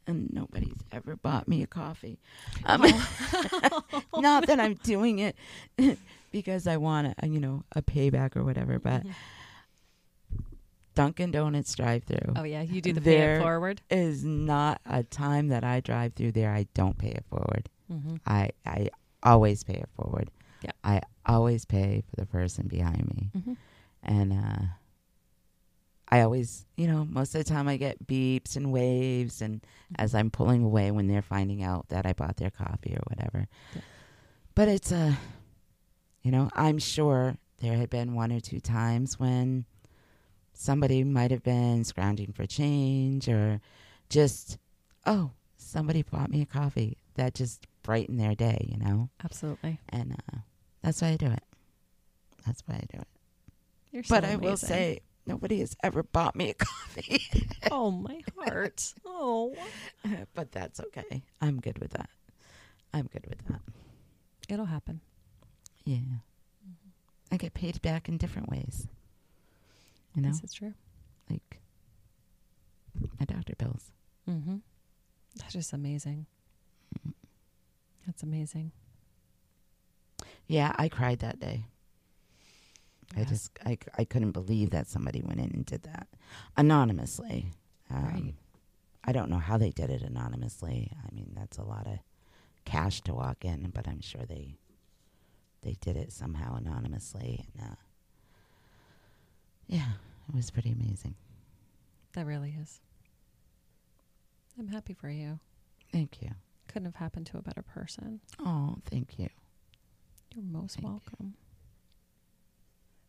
and 0.07 0.29
nobody's 0.33 0.83
ever 0.91 1.15
bought 1.15 1.47
me 1.47 1.63
a 1.63 1.67
coffee. 1.67 2.19
Um, 2.65 2.81
not 4.17 4.47
that 4.47 4.59
I'm 4.59 4.75
doing 4.75 5.19
it 5.19 5.35
because 6.31 6.67
I 6.67 6.77
want 6.77 7.15
a, 7.17 7.27
you 7.27 7.39
know, 7.39 7.63
a 7.75 7.81
payback 7.81 8.35
or 8.35 8.43
whatever, 8.43 8.79
but 8.79 9.03
Dunkin' 10.95 11.31
Donuts 11.31 11.73
drive 11.75 12.03
through 12.03 12.33
Oh 12.35 12.43
yeah, 12.43 12.61
you 12.61 12.81
do 12.81 12.93
the 12.93 13.01
pay 13.01 13.35
it 13.35 13.41
forward. 13.41 13.81
is 13.89 14.23
not 14.23 14.81
a 14.85 15.03
time 15.03 15.47
that 15.49 15.63
I 15.63 15.79
drive 15.79 16.13
through 16.13 16.33
there 16.33 16.51
I 16.51 16.67
don't 16.73 16.97
pay 16.97 17.09
it 17.09 17.25
forward. 17.29 17.69
Mm-hmm. 17.91 18.15
I 18.27 18.51
I 18.65 18.89
always 19.23 19.63
pay 19.63 19.75
it 19.75 19.89
forward. 19.95 20.29
Yeah. 20.61 20.71
I 20.83 21.01
always 21.25 21.65
pay 21.65 22.03
for 22.09 22.21
the 22.21 22.25
person 22.27 22.67
behind 22.67 23.07
me. 23.15 23.31
Mm-hmm. 23.35 23.53
And 24.03 24.33
uh 24.33 24.65
I 26.13 26.21
always, 26.21 26.65
you 26.77 26.85
know, 26.87 27.05
most 27.09 27.33
of 27.33 27.43
the 27.43 27.49
time 27.51 27.67
I 27.67 27.77
get 27.77 28.05
beeps 28.05 28.55
and 28.55 28.71
waves 28.71 29.41
and 29.41 29.61
Mm-hmm. 29.61 30.01
as 30.03 30.15
I'm 30.15 30.29
pulling 30.31 30.63
away 30.63 30.91
when 30.91 31.07
they're 31.07 31.21
finding 31.21 31.61
out 31.61 31.89
that 31.89 32.05
I 32.05 32.13
bought 32.13 32.37
their 32.37 32.49
coffee 32.51 32.95
or 32.95 33.01
whatever. 33.09 33.47
Yeah. 33.75 33.81
But 34.55 34.67
it's 34.69 34.91
a 34.91 35.17
you 36.23 36.31
know, 36.31 36.49
I'm 36.53 36.77
sure 36.79 37.35
there 37.61 37.75
had 37.77 37.89
been 37.89 38.13
one 38.15 38.31
or 38.31 38.39
two 38.39 38.59
times 38.59 39.19
when 39.19 39.65
somebody 40.53 41.03
might 41.03 41.31
have 41.31 41.43
been 41.43 41.83
scrounging 41.83 42.31
for 42.31 42.45
change 42.45 43.27
or 43.27 43.59
just 44.09 44.57
oh, 45.05 45.31
somebody 45.57 46.03
bought 46.03 46.29
me 46.29 46.41
a 46.41 46.45
coffee. 46.45 46.97
That 47.15 47.33
just 47.35 47.67
brightened 47.83 48.19
their 48.19 48.35
day, 48.35 48.65
you 48.71 48.77
know? 48.77 49.09
Absolutely. 49.23 49.79
And 49.89 50.13
uh, 50.13 50.37
that's 50.81 51.01
why 51.01 51.09
I 51.09 51.17
do 51.17 51.27
it. 51.27 51.43
That's 52.45 52.61
why 52.65 52.75
I 52.75 52.85
do 52.91 52.99
it. 53.01 53.07
You're 53.91 54.03
so 54.03 54.15
But 54.15 54.25
I 54.25 54.35
will 54.37 54.57
say, 54.57 55.01
nobody 55.25 55.59
has 55.59 55.75
ever 55.83 56.03
bought 56.03 56.35
me 56.35 56.49
a 56.49 56.53
coffee. 56.65 57.21
oh 57.71 57.91
my 57.91 58.21
heart. 58.37 58.93
Oh, 59.05 59.55
but 60.33 60.51
that's 60.51 60.79
okay. 60.79 61.23
I'm 61.41 61.59
good 61.59 61.79
with 61.79 61.91
that. 61.91 62.09
I'm 62.93 63.07
good 63.11 63.25
with 63.27 63.39
that. 63.47 63.61
it'll 64.49 64.65
happen. 64.65 65.01
Yeah. 65.85 65.97
I 67.31 67.37
get 67.37 67.53
paid 67.55 67.81
back 67.81 68.07
in 68.07 68.17
different 68.17 68.49
ways. 68.49 68.87
You 70.15 70.21
know, 70.21 70.29
This 70.29 70.43
is 70.43 70.53
true. 70.53 70.73
like 71.29 71.59
my 73.19 73.25
doctor 73.25 73.53
bills. 73.57 73.91
Mm-hmm. 74.29 74.57
That's 75.37 75.53
just 75.53 75.73
amazing. 75.73 76.27
That's 78.05 78.21
amazing. 78.21 78.71
Yeah, 80.47 80.73
I 80.77 80.89
cried 80.89 81.19
that 81.19 81.39
day. 81.39 81.65
I 83.15 83.23
just, 83.25 83.51
I, 83.65 83.77
I 83.97 84.05
couldn't 84.05 84.31
believe 84.31 84.71
that 84.71 84.87
somebody 84.87 85.21
went 85.21 85.39
in 85.39 85.51
and 85.51 85.65
did 85.65 85.83
that 85.83 86.07
anonymously. 86.57 87.51
Um, 87.89 88.03
Right. 88.05 88.33
I 89.05 89.11
don't 89.11 89.29
know 89.29 89.37
how 89.39 89.57
they 89.57 89.69
did 89.71 89.89
it 89.89 90.01
anonymously. 90.01 90.91
I 91.05 91.13
mean, 91.13 91.33
that's 91.35 91.57
a 91.57 91.63
lot 91.63 91.85
of 91.87 91.99
cash 92.65 93.01
to 93.01 93.13
walk 93.13 93.43
in, 93.43 93.69
but 93.73 93.87
I'm 93.87 93.99
sure 94.01 94.21
they 94.25 94.55
they 95.61 95.75
did 95.81 95.95
it 95.95 96.11
somehow 96.11 96.55
anonymously. 96.55 97.45
And, 97.57 97.69
uh, 97.71 97.75
yeah, 99.67 99.91
it 100.29 100.35
was 100.35 100.51
pretty 100.51 100.71
amazing. 100.71 101.15
That 102.13 102.25
really 102.25 102.55
is. 102.61 102.79
I'm 104.59 104.67
happy 104.67 104.93
for 104.93 105.09
you. 105.09 105.39
Thank 105.91 106.21
you. 106.21 106.29
Couldn't 106.67 106.85
have 106.85 106.95
happened 106.95 107.25
to 107.27 107.37
a 107.37 107.41
better 107.41 107.61
person. 107.61 108.19
Oh, 108.39 108.77
thank 108.89 109.17
you. 109.19 109.29
You're 110.33 110.43
most 110.43 110.75
Thank 110.79 110.87
you. 111.19 111.33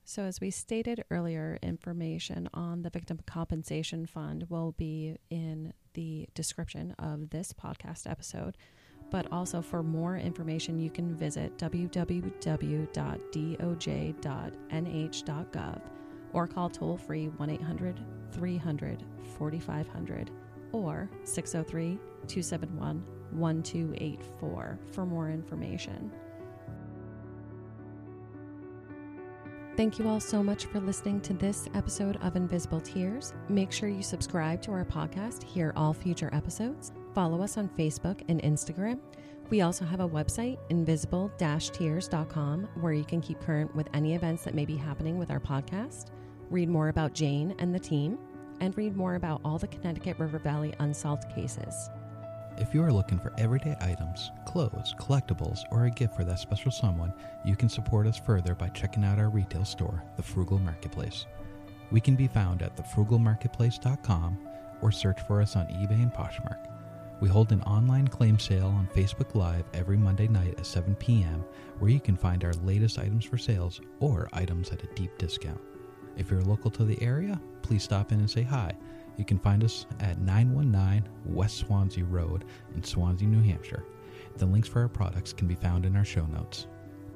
So, 0.06 0.24
as 0.24 0.38
we 0.38 0.50
stated 0.50 1.02
earlier, 1.10 1.58
information 1.62 2.50
on 2.52 2.82
the 2.82 2.90
Victim 2.90 3.20
Compensation 3.24 4.04
Fund 4.04 4.44
will 4.50 4.72
be 4.72 5.16
in 5.30 5.72
the 5.94 6.28
description 6.34 6.94
of 6.98 7.30
this 7.30 7.54
podcast 7.54 8.08
episode. 8.08 8.58
But 9.10 9.32
also, 9.32 9.62
for 9.62 9.82
more 9.82 10.18
information, 10.18 10.78
you 10.78 10.90
can 10.90 11.14
visit 11.14 11.56
www.doj.nh.gov 11.56 12.30
or 16.34 16.46
call 16.48 16.68
toll 16.68 16.98
free 16.98 17.28
1 17.28 17.50
800 17.50 18.00
300 18.32 19.04
4500 19.38 20.30
or 20.72 21.08
603 21.22 21.98
271 22.26 23.02
1284 23.30 24.78
for 24.92 25.06
more 25.06 25.30
information. 25.30 26.10
Thank 29.76 29.98
you 29.98 30.08
all 30.08 30.20
so 30.20 30.40
much 30.40 30.66
for 30.66 30.78
listening 30.78 31.20
to 31.22 31.32
this 31.32 31.68
episode 31.74 32.16
of 32.22 32.36
Invisible 32.36 32.80
Tears. 32.80 33.32
Make 33.48 33.72
sure 33.72 33.88
you 33.88 34.04
subscribe 34.04 34.62
to 34.62 34.70
our 34.70 34.84
podcast, 34.84 35.42
hear 35.42 35.72
all 35.74 35.92
future 35.92 36.30
episodes, 36.32 36.92
follow 37.12 37.42
us 37.42 37.58
on 37.58 37.68
Facebook 37.70 38.22
and 38.28 38.40
Instagram. 38.42 39.00
We 39.50 39.62
also 39.62 39.84
have 39.84 39.98
a 39.98 40.08
website, 40.08 40.58
invisible 40.70 41.32
tears.com, 41.38 42.68
where 42.80 42.92
you 42.92 43.04
can 43.04 43.20
keep 43.20 43.40
current 43.40 43.74
with 43.74 43.88
any 43.94 44.14
events 44.14 44.44
that 44.44 44.54
may 44.54 44.64
be 44.64 44.76
happening 44.76 45.18
with 45.18 45.32
our 45.32 45.40
podcast, 45.40 46.10
read 46.50 46.68
more 46.68 46.88
about 46.88 47.12
Jane 47.12 47.52
and 47.58 47.74
the 47.74 47.80
team, 47.80 48.16
and 48.60 48.76
read 48.78 48.96
more 48.96 49.16
about 49.16 49.40
all 49.44 49.58
the 49.58 49.66
Connecticut 49.66 50.20
River 50.20 50.38
Valley 50.38 50.72
unsolved 50.78 51.24
cases. 51.34 51.90
If 52.56 52.72
you 52.72 52.84
are 52.84 52.92
looking 52.92 53.18
for 53.18 53.32
everyday 53.36 53.76
items, 53.80 54.30
clothes, 54.44 54.94
collectibles, 54.96 55.60
or 55.72 55.86
a 55.86 55.90
gift 55.90 56.14
for 56.14 56.22
that 56.24 56.38
special 56.38 56.70
someone, 56.70 57.12
you 57.44 57.56
can 57.56 57.68
support 57.68 58.06
us 58.06 58.16
further 58.16 58.54
by 58.54 58.68
checking 58.68 59.04
out 59.04 59.18
our 59.18 59.28
retail 59.28 59.64
store, 59.64 60.04
The 60.16 60.22
Frugal 60.22 60.60
Marketplace. 60.60 61.26
We 61.90 62.00
can 62.00 62.14
be 62.14 62.28
found 62.28 62.62
at 62.62 62.76
thefrugalmarketplace.com 62.76 64.38
or 64.82 64.92
search 64.92 65.20
for 65.26 65.42
us 65.42 65.56
on 65.56 65.66
eBay 65.66 66.00
and 66.00 66.12
Poshmark. 66.12 66.68
We 67.20 67.28
hold 67.28 67.50
an 67.50 67.62
online 67.62 68.06
claim 68.06 68.38
sale 68.38 68.68
on 68.68 68.88
Facebook 68.94 69.34
Live 69.34 69.64
every 69.74 69.96
Monday 69.96 70.28
night 70.28 70.54
at 70.56 70.66
7 70.66 70.94
p.m., 70.94 71.44
where 71.80 71.90
you 71.90 72.00
can 72.00 72.16
find 72.16 72.44
our 72.44 72.52
latest 72.64 73.00
items 73.00 73.24
for 73.24 73.38
sales 73.38 73.80
or 73.98 74.28
items 74.32 74.70
at 74.70 74.82
a 74.84 74.94
deep 74.94 75.16
discount. 75.18 75.60
If 76.16 76.30
you're 76.30 76.42
local 76.42 76.70
to 76.72 76.84
the 76.84 77.00
area, 77.02 77.40
please 77.62 77.82
stop 77.82 78.12
in 78.12 78.20
and 78.20 78.30
say 78.30 78.42
hi. 78.42 78.76
You 79.16 79.24
can 79.24 79.38
find 79.38 79.62
us 79.62 79.86
at 80.00 80.20
919 80.20 81.08
West 81.26 81.66
Swanzey 81.66 82.04
Road 82.08 82.44
in 82.74 82.82
Swanzey, 82.82 83.22
New 83.22 83.42
Hampshire. 83.42 83.84
The 84.36 84.46
links 84.46 84.68
for 84.68 84.82
our 84.82 84.88
products 84.88 85.32
can 85.32 85.46
be 85.46 85.54
found 85.54 85.86
in 85.86 85.96
our 85.96 86.04
show 86.04 86.26
notes. 86.26 86.66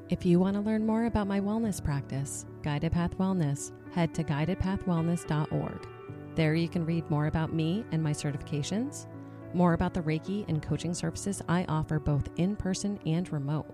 If 0.09 0.25
you 0.25 0.41
want 0.41 0.55
to 0.55 0.63
learn 0.63 0.87
more 0.87 1.05
about 1.07 1.27
my 1.27 1.41
wellness 1.41 1.83
practice, 1.83 2.47
Guided 2.63 2.93
Path 2.93 3.19
Wellness, 3.19 3.73
head 3.93 4.15
to 4.15 4.25
guidedpathwellness.org. 4.25 5.89
There 6.35 6.55
you 6.55 6.69
can 6.69 6.87
read 6.87 7.11
more 7.11 7.27
about 7.27 7.53
me 7.53 7.85
and 7.93 8.03
my 8.03 8.13
certifications, 8.13 9.07
more 9.53 9.73
about 9.73 9.93
the 9.93 10.03
Reiki 10.03 10.49
and 10.49 10.63
coaching 10.63 10.95
services 10.95 11.43
I 11.49 11.65
offer 11.69 11.99
both 11.99 12.29
in 12.37 12.55
person 12.55 12.99
and 13.05 13.31
remote, 13.33 13.67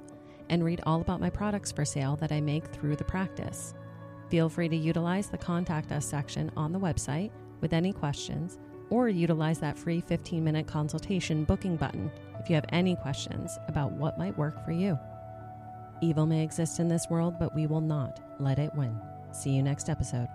and 0.49 0.65
read 0.65 0.81
all 0.87 1.01
about 1.01 1.21
my 1.21 1.31
products 1.31 1.71
for 1.71 1.85
sale 1.85 2.17
that 2.17 2.33
I 2.33 2.41
make 2.41 2.67
through 2.67 2.97
the 2.97 3.05
practice. 3.05 3.75
Feel 4.29 4.49
free 4.49 4.69
to 4.69 4.77
utilize 4.77 5.29
the 5.29 5.39
Contact 5.39 5.93
Us 5.93 6.07
section 6.07 6.51
on 6.57 6.73
the 6.73 6.81
website 6.81 7.31
with 7.65 7.73
any 7.73 7.95
questions, 7.95 8.59
or 8.91 9.09
utilize 9.09 9.59
that 9.59 9.79
free 9.79 10.03
15 10.03 10.45
minute 10.45 10.67
consultation 10.67 11.45
booking 11.45 11.77
button 11.77 12.13
if 12.39 12.51
you 12.51 12.55
have 12.55 12.67
any 12.69 12.95
questions 12.95 13.59
about 13.69 13.93
what 13.93 14.19
might 14.19 14.37
work 14.37 14.63
for 14.67 14.71
you. 14.71 14.99
Evil 16.03 16.27
may 16.27 16.45
exist 16.45 16.79
in 16.79 16.89
this 16.89 17.07
world, 17.09 17.39
but 17.39 17.55
we 17.55 17.67
will 17.67 17.81
not 17.81 18.21
let 18.39 18.59
it 18.59 18.75
win. 18.75 19.01
See 19.33 19.51
you 19.51 19.63
next 19.63 19.89
episode. 19.89 20.29